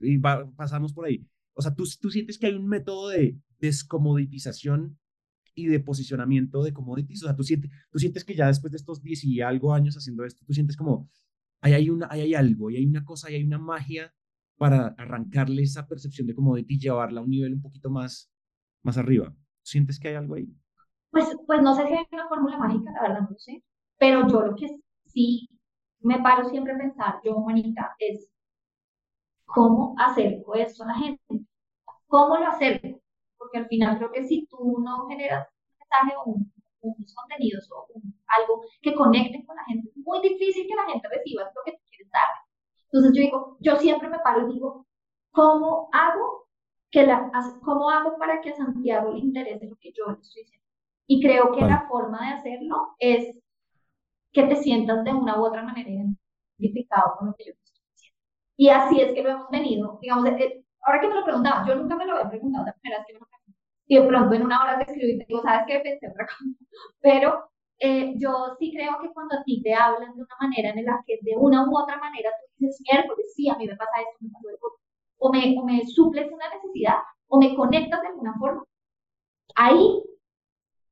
y 0.00 0.18
pasamos 0.18 0.92
por 0.92 1.06
ahí. 1.06 1.26
O 1.54 1.62
sea, 1.62 1.74
¿tú, 1.74 1.84
tú 2.00 2.10
sientes 2.10 2.38
que 2.38 2.46
hay 2.46 2.54
un 2.54 2.68
método 2.68 3.08
de 3.08 3.36
descomoditización 3.58 4.98
y 5.54 5.66
de 5.66 5.80
posicionamiento 5.80 6.62
de 6.62 6.72
commodities? 6.72 7.24
O 7.24 7.26
sea, 7.26 7.34
tú 7.34 7.42
sientes, 7.42 7.70
tú 7.90 7.98
sientes 7.98 8.24
que 8.24 8.36
ya 8.36 8.46
después 8.46 8.70
de 8.70 8.76
estos 8.76 9.02
10 9.02 9.24
y 9.24 9.40
algo 9.40 9.74
años 9.74 9.96
haciendo 9.96 10.24
esto, 10.24 10.44
tú 10.46 10.52
sientes 10.52 10.76
como, 10.76 11.10
ahí 11.60 11.72
hay, 11.72 11.90
una, 11.90 12.06
ahí 12.10 12.20
hay 12.20 12.34
algo, 12.34 12.70
y 12.70 12.76
hay 12.76 12.86
una 12.86 13.04
cosa, 13.04 13.28
ahí 13.28 13.34
hay 13.34 13.44
una 13.44 13.58
magia 13.58 14.14
para 14.56 14.88
arrancarle 14.98 15.62
esa 15.62 15.88
percepción 15.88 16.26
de 16.28 16.34
commodity 16.34 16.74
y 16.74 16.78
llevarla 16.78 17.20
a 17.20 17.24
un 17.24 17.30
nivel 17.30 17.54
un 17.54 17.62
poquito 17.62 17.90
más, 17.90 18.30
más 18.82 18.96
arriba. 18.96 19.34
¿Sientes 19.62 19.98
que 19.98 20.08
hay 20.08 20.14
algo 20.14 20.36
ahí? 20.36 20.54
Pues, 21.16 21.34
pues 21.46 21.62
no 21.62 21.74
sé 21.74 21.86
si 21.86 21.94
hay 21.94 22.06
una 22.12 22.28
fórmula 22.28 22.58
mágica, 22.58 22.92
la 22.92 23.02
verdad 23.02 23.28
no 23.30 23.38
sé, 23.38 23.62
pero 23.96 24.26
yo 24.28 24.42
lo 24.42 24.54
que 24.54 24.68
sí 25.06 25.48
me 26.00 26.20
paro 26.20 26.48
siempre 26.50 26.74
a 26.74 26.78
pensar, 26.78 27.20
yo, 27.24 27.34
Juanita, 27.34 27.94
es 27.98 28.30
cómo 29.46 29.94
acerco 29.98 30.54
esto 30.54 30.84
a 30.84 30.88
la 30.88 30.94
gente. 30.94 31.46
¿Cómo 32.06 32.36
lo 32.36 32.46
acerco? 32.48 33.00
porque 33.38 33.58
al 33.58 33.68
final 33.68 33.96
creo 33.98 34.12
que 34.12 34.24
si 34.24 34.46
tú 34.46 34.78
no 34.80 35.06
generas 35.06 35.46
un 35.48 35.78
mensaje 35.78 36.16
o 36.16 36.34
unos 36.80 37.14
contenidos 37.14 37.70
o 37.70 37.86
algo 38.26 38.62
que 38.82 38.94
conecten 38.94 39.44
con 39.44 39.56
la 39.56 39.64
gente, 39.64 39.88
es 39.88 39.96
muy 39.96 40.20
difícil 40.20 40.66
que 40.66 40.74
la 40.74 40.90
gente 40.90 41.08
reciba 41.08 41.44
lo 41.44 41.62
que 41.64 41.72
tú 41.72 41.78
quieres 41.88 42.10
dar. 42.10 42.28
Entonces 42.86 43.12
yo 43.14 43.22
digo, 43.22 43.56
yo 43.60 43.76
siempre 43.76 44.08
me 44.08 44.18
paro 44.18 44.48
y 44.48 44.54
digo, 44.54 44.86
¿cómo 45.30 45.88
hago, 45.92 46.48
que 46.90 47.06
la, 47.06 47.30
cómo 47.62 47.90
hago 47.90 48.16
para 48.18 48.40
que 48.40 48.50
a 48.50 48.56
Santiago 48.56 49.12
le 49.12 49.20
interese 49.20 49.68
lo 49.68 49.76
que 49.76 49.92
yo 49.92 50.06
le 50.06 50.20
estoy 50.20 50.42
diciendo? 50.42 50.65
Y 51.06 51.22
creo 51.22 51.52
que 51.52 51.62
la 51.62 51.86
forma 51.88 52.18
de 52.20 52.34
hacerlo 52.34 52.94
es 52.98 53.36
que 54.32 54.42
te 54.44 54.56
sientas 54.56 55.04
de 55.04 55.12
una 55.12 55.40
u 55.40 55.46
otra 55.46 55.62
manera 55.62 55.88
identificado 55.88 57.16
con 57.18 57.28
lo 57.28 57.34
que 57.34 57.44
yo 57.46 57.52
estoy 57.52 57.74
diciendo. 57.94 58.18
Y 58.56 58.68
así 58.68 59.00
es 59.00 59.14
que 59.14 59.22
lo 59.22 59.30
hemos 59.30 59.50
venido, 59.50 59.98
digamos, 60.02 60.26
eh, 60.28 60.64
ahora 60.82 61.00
que 61.00 61.08
me 61.08 61.14
lo 61.14 61.24
preguntaba, 61.24 61.66
yo 61.66 61.74
nunca 61.74 61.96
me 61.96 62.06
lo 62.06 62.14
había 62.16 62.30
preguntado, 62.30 62.66
la 62.66 62.72
primera 62.74 62.98
vez 62.98 63.06
que 63.06 63.12
me 63.14 63.20
lo 63.20 63.26
pregunté. 63.26 63.60
Y 63.88 63.96
de 63.98 64.08
pronto 64.08 64.34
en 64.34 64.42
una 64.44 64.62
hora 64.62 64.78
te 64.78 64.92
escribo 64.92 65.14
y 65.14 65.18
te 65.18 65.26
digo, 65.26 65.42
¿sabes 65.42 65.64
qué? 65.66 65.80
Pensé 65.80 66.08
otra 66.08 66.26
cosa. 66.26 66.44
Pero 67.00 67.50
eh, 67.78 68.14
yo 68.18 68.56
sí 68.58 68.72
creo 68.74 68.98
que 69.00 69.12
cuando 69.12 69.36
a 69.38 69.44
ti 69.44 69.62
te 69.62 69.74
hablan 69.74 70.14
de 70.14 70.22
una 70.22 70.36
manera 70.40 70.70
en 70.70 70.84
la 70.84 71.02
que 71.06 71.18
de 71.22 71.36
una 71.36 71.68
u 71.68 71.78
otra 71.78 71.98
manera 71.98 72.30
tú 72.58 72.64
dices, 72.66 72.82
miércoles, 72.90 73.32
sí, 73.34 73.48
a 73.48 73.56
mí 73.56 73.66
me 73.66 73.76
pasa 73.76 73.92
esto, 74.00 74.18
me 74.20 74.30
pasa 74.30 74.48
esto, 74.54 74.66
o 75.18 75.32
me, 75.32 75.56
o 75.58 75.64
me 75.64 75.86
suples 75.86 76.30
una 76.32 76.48
necesidad, 76.50 76.98
o 77.28 77.38
me 77.38 77.54
conectas 77.54 78.02
de 78.02 78.08
alguna 78.08 78.34
forma, 78.38 78.64
ahí 79.56 80.02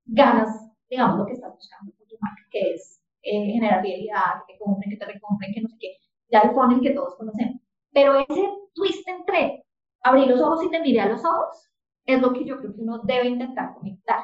ganas, 0.07 0.49
digamos, 0.89 1.19
lo 1.19 1.27
que 1.27 1.33
estás 1.33 1.53
buscando 1.55 1.93
con 1.97 2.07
tu 2.07 2.17
marca, 2.21 2.43
que 2.51 2.75
es 2.75 3.03
eh, 3.23 3.53
generar 3.53 3.83
fidelidad, 3.83 4.45
que 4.47 4.55
te 4.55 4.59
compren, 4.59 4.91
que 4.91 4.97
te 4.97 5.07
recompren, 5.07 5.55
que 5.55 5.61
no 5.63 5.69
sé 5.69 5.77
qué, 5.81 5.97
ya 6.31 6.41
el 6.41 6.51
funnel 6.51 6.81
que 6.81 6.95
todos 6.95 7.17
conocemos. 7.17 7.61
Pero 7.93 8.19
ese 8.19 8.49
twist 8.75 9.09
entre 9.09 9.65
abrir 10.03 10.29
los 10.29 10.41
ojos 10.41 10.65
y 10.65 10.71
te 10.71 10.81
mire 10.81 11.01
a 11.01 11.09
los 11.09 11.25
ojos 11.25 11.71
es 12.07 12.21
lo 12.21 12.33
que 12.33 12.45
yo 12.45 12.59
creo 12.59 12.75
que 12.75 12.81
uno 12.81 13.01
debe 13.05 13.29
intentar 13.29 13.75
conectar, 13.75 14.21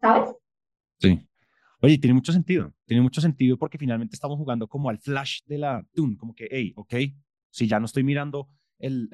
¿sabes? 0.00 0.32
Sí. 1.00 1.26
Oye, 1.80 1.98
tiene 1.98 2.14
mucho 2.14 2.32
sentido, 2.32 2.72
tiene 2.86 3.02
mucho 3.02 3.20
sentido 3.20 3.58
porque 3.58 3.76
finalmente 3.76 4.14
estamos 4.14 4.38
jugando 4.38 4.68
como 4.68 4.88
al 4.88 4.98
flash 4.98 5.40
de 5.44 5.58
la 5.58 5.84
Tune, 5.92 6.16
como 6.16 6.34
que, 6.34 6.48
hey, 6.50 6.72
ok, 6.76 6.94
si 7.50 7.68
ya 7.68 7.78
no 7.78 7.86
estoy 7.86 8.04
mirando 8.04 8.48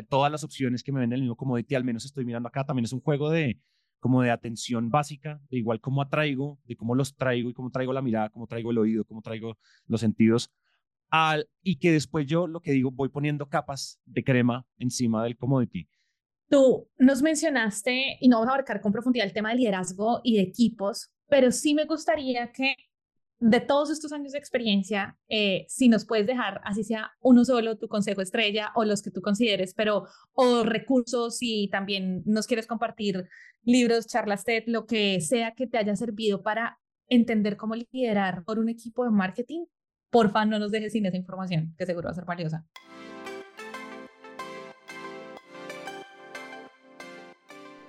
todas 0.09 0.31
las 0.31 0.45
opciones 0.45 0.83
que 0.83 0.93
me 0.93 1.01
ven 1.01 1.13
el 1.13 1.21
mismo 1.21 1.37
commodity, 1.37 1.75
al 1.75 1.85
menos 1.85 2.05
estoy 2.05 2.25
mirando 2.25 2.49
acá, 2.49 2.65
también 2.65 2.85
es 2.85 2.93
un 2.93 3.01
juego 3.01 3.31
de 3.31 3.59
como 4.01 4.23
de 4.23 4.31
atención 4.31 4.91
básica, 4.91 5.41
de 5.51 5.59
igual 5.59 5.81
cómo 5.81 6.03
atraigo, 6.03 6.59
de 6.65 6.77
cómo 6.77 6.95
los 6.95 7.15
traigo 7.15 7.51
y 7.51 7.55
cómo 7.55 7.71
traigo 7.71 7.93
la 7.93 8.03
mirada, 8.03 8.31
cómo 8.31 8.47
traigo 8.47 8.71
el 8.73 8.79
oído, 8.79 9.05
cómo 9.05 9.23
traigo 9.23 9.57
los 9.87 10.01
sentidos, 10.01 10.51
al, 11.11 11.49
y 11.63 11.77
que 11.77 11.93
después 11.93 12.27
yo 12.27 12.47
lo 12.47 12.61
que 12.61 12.73
digo, 12.73 12.91
voy 12.91 13.09
poniendo 13.09 13.49
capas 13.49 14.01
de 14.05 14.25
crema 14.25 14.67
encima 14.79 15.23
del 15.23 15.37
commodity. 15.37 15.89
Tú 16.49 16.89
nos 16.99 17.23
mencionaste, 17.23 18.17
y 18.21 18.29
no 18.29 18.39
vamos 18.39 18.49
a 18.51 18.55
abarcar 18.55 18.81
con 18.81 18.93
profundidad 18.93 19.27
el 19.27 19.33
tema 19.33 19.51
de 19.51 19.57
liderazgo 19.57 20.21
y 20.25 20.37
de 20.37 20.43
equipos, 20.43 21.13
pero 21.29 21.53
sí 21.53 21.75
me 21.75 21.85
gustaría 21.85 22.51
que 22.51 22.75
de 23.41 23.61
todos 23.61 23.89
estos 23.91 24.13
años 24.13 24.33
de 24.33 24.39
experiencia, 24.39 25.17
eh, 25.29 25.65
si 25.67 25.89
nos 25.89 26.07
puedes 26.07 26.27
dejar, 26.27 26.61
así 26.63 26.85
sea 26.85 27.13
uno 27.21 27.45
solo, 27.47 27.79
tu 27.79 27.89
consejo 27.89 28.21
estrella 28.21 28.71
o 28.75 28.85
los 28.85 29.01
que 29.01 29.11
tú 29.11 29.23
consideres, 29.23 29.73
pero 29.75 30.05
o 30.35 30.63
recursos 30.63 31.39
y 31.41 31.69
también 31.71 32.23
nos 32.27 32.47
quieres 32.47 32.67
compartir 32.67 33.27
libros, 33.63 34.07
charlas 34.07 34.45
TED, 34.45 34.65
lo 34.67 34.85
que 34.87 35.23
sea 35.23 35.53
que 35.53 35.67
te 35.67 35.79
haya 35.79 35.97
servido 35.97 36.43
para 36.43 36.79
entender 37.09 37.57
cómo 37.57 37.75
liderar 37.75 38.45
por 38.45 38.59
un 38.59 38.69
equipo 38.69 39.05
de 39.05 39.11
marketing, 39.11 39.65
porfa 40.11 40.45
no 40.45 40.59
nos 40.59 40.71
dejes 40.71 40.93
sin 40.93 41.07
esa 41.07 41.17
información, 41.17 41.75
que 41.79 41.87
seguro 41.87 42.07
va 42.07 42.13
a 42.13 42.15
ser 42.15 42.27
valiosa. 42.27 42.67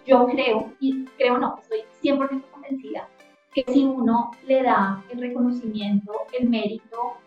Yo 0.08 0.26
creo, 0.28 0.74
y 0.80 1.06
creo 1.18 1.38
no, 1.38 1.60
estoy 1.62 1.82
100% 2.02 2.50
convencida 2.52 3.08
que 3.54 3.64
si 3.68 3.84
uno 3.84 4.32
le 4.48 4.64
da 4.64 5.04
el 5.10 5.20
reconocimiento, 5.20 6.12
el 6.40 6.50
mérito 6.50 7.18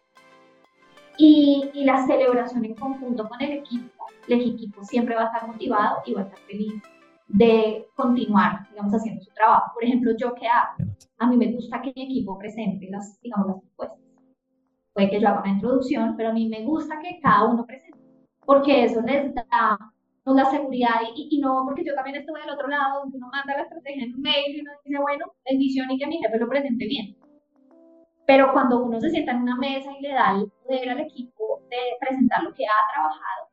y, 1.19 1.71
y, 1.75 1.85
la 1.85 2.07
celebración 2.07 2.65
en 2.65 2.75
conjunto 2.75 3.29
con 3.29 3.41
el 3.41 3.53
equipo, 3.53 4.07
el 4.29 4.41
equipo 4.41 4.83
siempre 4.85 5.15
va 5.15 5.23
a 5.23 5.27
estar 5.27 5.47
motivado 5.47 6.03
y 6.07 6.15
va 6.15 6.23
a 6.23 6.25
estar 6.25 6.41
feliz 6.41 6.83
de 7.29 7.87
continuar, 7.95 8.69
digamos, 8.71 8.95
haciendo 8.95 9.23
su 9.23 9.31
trabajo. 9.33 9.73
Por 9.75 9.85
ejemplo, 9.85 10.13
yo 10.17 10.35
que 10.35 10.47
hago, 10.47 10.91
a 11.19 11.27
mí 11.27 11.37
me 11.37 11.53
gusta 11.53 11.81
que 11.83 11.93
mi 11.95 12.03
equipo 12.03 12.39
presente 12.39 12.89
las, 12.91 13.21
digamos, 13.21 13.47
las 13.47 13.61
propuestas. 13.61 13.99
Puede 14.93 15.11
que 15.11 15.21
yo 15.21 15.29
haga 15.29 15.41
una 15.41 15.51
introducción, 15.51 16.15
pero 16.17 16.31
a 16.31 16.33
mí 16.33 16.49
me 16.49 16.65
gusta 16.65 16.99
que 17.01 17.19
cada 17.21 17.45
uno 17.45 17.67
presente, 17.67 17.99
porque 18.45 18.85
eso 18.85 19.01
les 19.03 19.35
da 19.35 19.94
la 20.27 20.47
seguridad 20.47 21.03
y, 21.15 21.29
y, 21.31 21.41
no 21.41 21.65
porque 21.67 21.85
yo 21.85 21.95
también 21.95 22.17
estuve 22.17 22.41
del 22.41 22.51
otro 22.51 22.69
lado, 22.69 23.01
donde 23.01 23.19
uno 23.19 23.29
manda 23.31 23.57
la 23.57 23.63
estrategia 23.63 24.05
en 24.05 24.15
un 24.15 24.23
mail 24.23 24.57
y 24.57 24.61
uno 24.61 24.71
dice, 24.85 24.99
bueno, 24.99 25.27
bendición 25.45 25.91
y 25.91 25.99
que 25.99 26.07
mi 26.07 26.19
jefe 26.19 26.39
lo 26.39 26.49
presente 26.49 26.87
bien. 26.87 27.17
Pero 28.27 28.53
cuando 28.53 28.83
uno 28.83 28.99
se 29.01 29.11
sienta 29.11 29.33
en 29.33 29.43
una 29.43 29.57
mesa 29.57 29.91
y 29.99 30.03
le 30.03 30.13
da 30.13 30.33
el 30.33 30.51
poder 30.63 30.89
al 30.89 31.01
equipo 31.01 31.61
de 31.69 31.77
presentar 32.01 32.43
lo 32.43 32.55
que 32.55 32.65
ha 32.65 32.93
trabajado, 32.93 33.49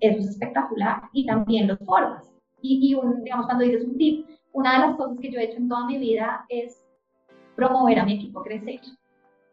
eso 0.00 0.18
es 0.18 0.28
espectacular. 0.28 1.02
Y 1.14 1.24
también 1.24 1.66
los 1.68 1.78
formas. 1.78 2.30
Y, 2.60 2.90
y 2.90 2.94
un, 2.94 3.24
digamos, 3.24 3.46
cuando 3.46 3.64
dices 3.64 3.84
un 3.84 3.96
tip, 3.96 4.26
una 4.52 4.74
de 4.74 4.86
las 4.86 4.96
cosas 4.96 5.18
que 5.18 5.30
yo 5.30 5.40
he 5.40 5.44
hecho 5.44 5.56
en 5.56 5.68
toda 5.68 5.86
mi 5.86 5.96
vida 5.96 6.44
es 6.50 6.86
promover 7.56 7.98
a 7.98 8.04
mi 8.04 8.14
equipo 8.14 8.40
a 8.40 8.44
crecer, 8.44 8.80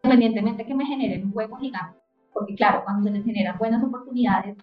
independientemente 0.03 0.65
que 0.65 0.75
me 0.75 0.85
generen 0.85 1.25
un 1.25 1.31
hueco 1.33 1.55
gigante. 1.57 1.97
Porque 2.33 2.55
claro, 2.55 2.83
cuando 2.83 3.09
se 3.09 3.15
les 3.15 3.25
generan 3.25 3.57
buenas 3.57 3.83
oportunidades, 3.83 4.57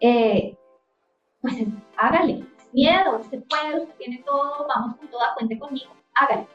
eh, 0.00 0.56
pues 1.40 1.54
hágale, 1.96 2.44
miedo, 2.72 3.18
usted 3.18 3.42
puede, 3.48 3.82
usted 3.82 3.94
tiene 3.96 4.22
todo, 4.24 4.66
vamos 4.68 4.96
con 4.96 5.08
toda, 5.08 5.34
cuente 5.34 5.58
conmigo, 5.58 5.92
hágale. 6.14 6.46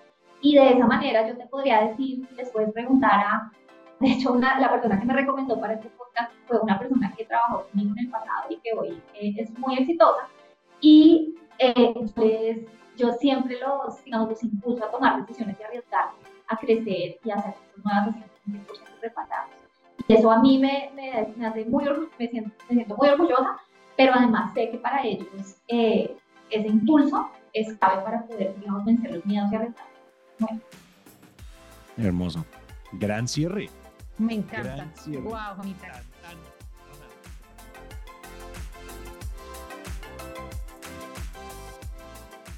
Y 0.42 0.56
de 0.56 0.72
esa 0.72 0.88
manera 0.88 1.28
yo 1.28 1.38
te 1.38 1.48
podría 1.48 1.88
decir, 1.88 2.28
después 2.36 2.72
preguntar 2.74 3.12
a, 3.12 3.52
de 4.00 4.12
hecho, 4.12 4.34
una, 4.34 4.60
la 4.60 4.72
persona 4.72 5.00
que 5.00 5.06
me 5.06 5.14
recomendó 5.14 5.60
para 5.60 5.74
este 5.74 5.90
podcast 5.90 6.32
fue 6.48 6.60
una 6.60 6.80
persona 6.80 7.14
que 7.16 7.26
trabajó 7.26 7.68
conmigo 7.68 7.92
en 7.96 8.06
el 8.06 8.12
pasado 8.12 8.46
y 8.50 8.58
que 8.58 8.74
hoy 8.74 9.02
eh, 9.14 9.36
es 9.38 9.58
muy 9.60 9.78
exitosa. 9.78 10.28
Y 10.80 11.36
eh, 11.60 11.94
pues, 12.16 12.58
yo 12.98 13.12
siempre 13.14 13.60
los, 13.60 14.04
digamos, 14.04 14.30
los 14.30 14.44
impulso 14.44 14.84
a 14.84 14.90
tomar 14.90 15.22
decisiones 15.22 15.60
y 15.60 15.64
arriesgar, 15.64 16.10
a 16.48 16.58
crecer 16.58 17.20
y 17.24 17.30
a 17.30 17.36
hacer 17.36 17.54
nuevas, 17.84 18.08
haciendo 18.10 18.74
100% 18.74 19.00
preparados. 19.00 19.52
Y 20.08 20.14
eso 20.14 20.32
a 20.32 20.42
mí 20.42 20.58
me, 20.58 20.90
me, 20.96 21.34
me 21.38 21.46
hace 21.46 21.66
muy, 21.66 21.86
me 22.18 22.28
siento, 22.28 22.52
me 22.70 22.76
siento 22.76 22.96
muy 22.98 23.10
orgullosa 23.10 23.62
pero 24.02 24.16
además 24.16 24.52
sé 24.56 24.72
que 24.72 24.80
para 24.80 25.04
ellos 25.04 25.28
eh, 25.68 26.18
ese 26.50 26.68
impulso 26.68 27.30
es 27.54 27.72
clave 27.76 28.02
para 28.02 28.26
poder, 28.26 28.60
digamos, 28.60 28.84
vencer 28.84 29.12
los 29.12 29.24
miedos 29.28 29.52
y 29.52 29.56
arrestar. 29.56 29.86
Bueno. 30.40 30.60
Hermoso. 31.98 32.44
Gran 32.94 33.28
cierre. 33.28 33.70
Me 34.18 34.34
encanta. 34.34 34.92
Wow, 35.06 35.56
Juanita. 35.56 36.02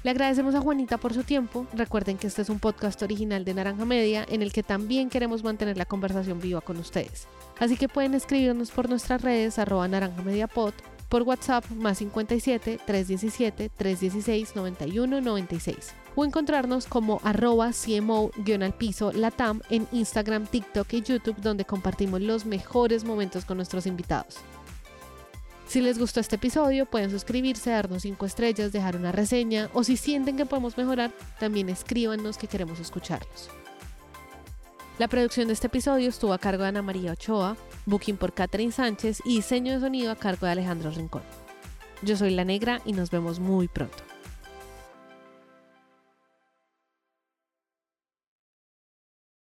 Le 0.02 0.10
agradecemos 0.10 0.54
a 0.54 0.62
Juanita 0.62 0.96
por 0.96 1.12
su 1.12 1.24
tiempo. 1.24 1.66
Recuerden 1.74 2.16
que 2.16 2.26
este 2.26 2.40
es 2.40 2.48
un 2.48 2.58
podcast 2.58 3.02
original 3.02 3.44
de 3.44 3.52
Naranja 3.52 3.84
Media 3.84 4.24
en 4.30 4.40
el 4.40 4.50
que 4.50 4.62
también 4.62 5.10
queremos 5.10 5.44
mantener 5.44 5.76
la 5.76 5.84
conversación 5.84 6.40
viva 6.40 6.62
con 6.62 6.78
ustedes. 6.78 7.28
Así 7.58 7.76
que 7.76 7.90
pueden 7.90 8.14
escribirnos 8.14 8.70
por 8.70 8.88
nuestras 8.88 9.20
redes 9.20 9.58
arroba 9.58 9.86
naranja 9.88 10.22
media 10.22 10.46
pod 10.46 10.72
por 11.14 11.22
WhatsApp 11.22 11.70
más 11.70 11.98
57 11.98 12.80
317 12.84 13.68
316 13.68 14.56
91 14.56 15.20
96 15.20 15.94
o 16.16 16.24
encontrarnos 16.24 16.86
como 16.86 17.20
arroba 17.22 17.70
CMO-al 17.70 19.20
Latam 19.20 19.60
en 19.70 19.86
Instagram, 19.92 20.48
TikTok 20.48 20.92
y 20.92 21.02
YouTube 21.02 21.36
donde 21.36 21.64
compartimos 21.64 22.20
los 22.20 22.46
mejores 22.46 23.04
momentos 23.04 23.44
con 23.44 23.58
nuestros 23.58 23.86
invitados. 23.86 24.38
Si 25.68 25.80
les 25.80 26.00
gustó 26.00 26.18
este 26.18 26.34
episodio, 26.34 26.84
pueden 26.84 27.12
suscribirse, 27.12 27.70
darnos 27.70 28.02
5 28.02 28.26
estrellas, 28.26 28.72
dejar 28.72 28.96
una 28.96 29.12
reseña 29.12 29.70
o 29.72 29.84
si 29.84 29.96
sienten 29.96 30.36
que 30.36 30.46
podemos 30.46 30.76
mejorar, 30.76 31.12
también 31.38 31.68
escríbanos 31.68 32.38
que 32.38 32.48
queremos 32.48 32.80
escucharlos. 32.80 33.50
La 34.96 35.08
producción 35.08 35.48
de 35.48 35.54
este 35.54 35.66
episodio 35.66 36.08
estuvo 36.08 36.32
a 36.32 36.38
cargo 36.38 36.62
de 36.62 36.68
Ana 36.68 36.80
María 36.80 37.12
Ochoa, 37.12 37.56
booking 37.84 38.16
por 38.16 38.32
Catherine 38.32 38.70
Sánchez 38.70 39.18
y 39.24 39.36
diseño 39.36 39.72
de 39.72 39.80
sonido 39.80 40.12
a 40.12 40.16
cargo 40.16 40.46
de 40.46 40.52
Alejandro 40.52 40.92
Rincón. 40.92 41.22
Yo 42.02 42.16
soy 42.16 42.30
La 42.30 42.44
Negra 42.44 42.80
y 42.84 42.92
nos 42.92 43.10
vemos 43.10 43.40
muy 43.40 43.66
pronto. 43.66 44.13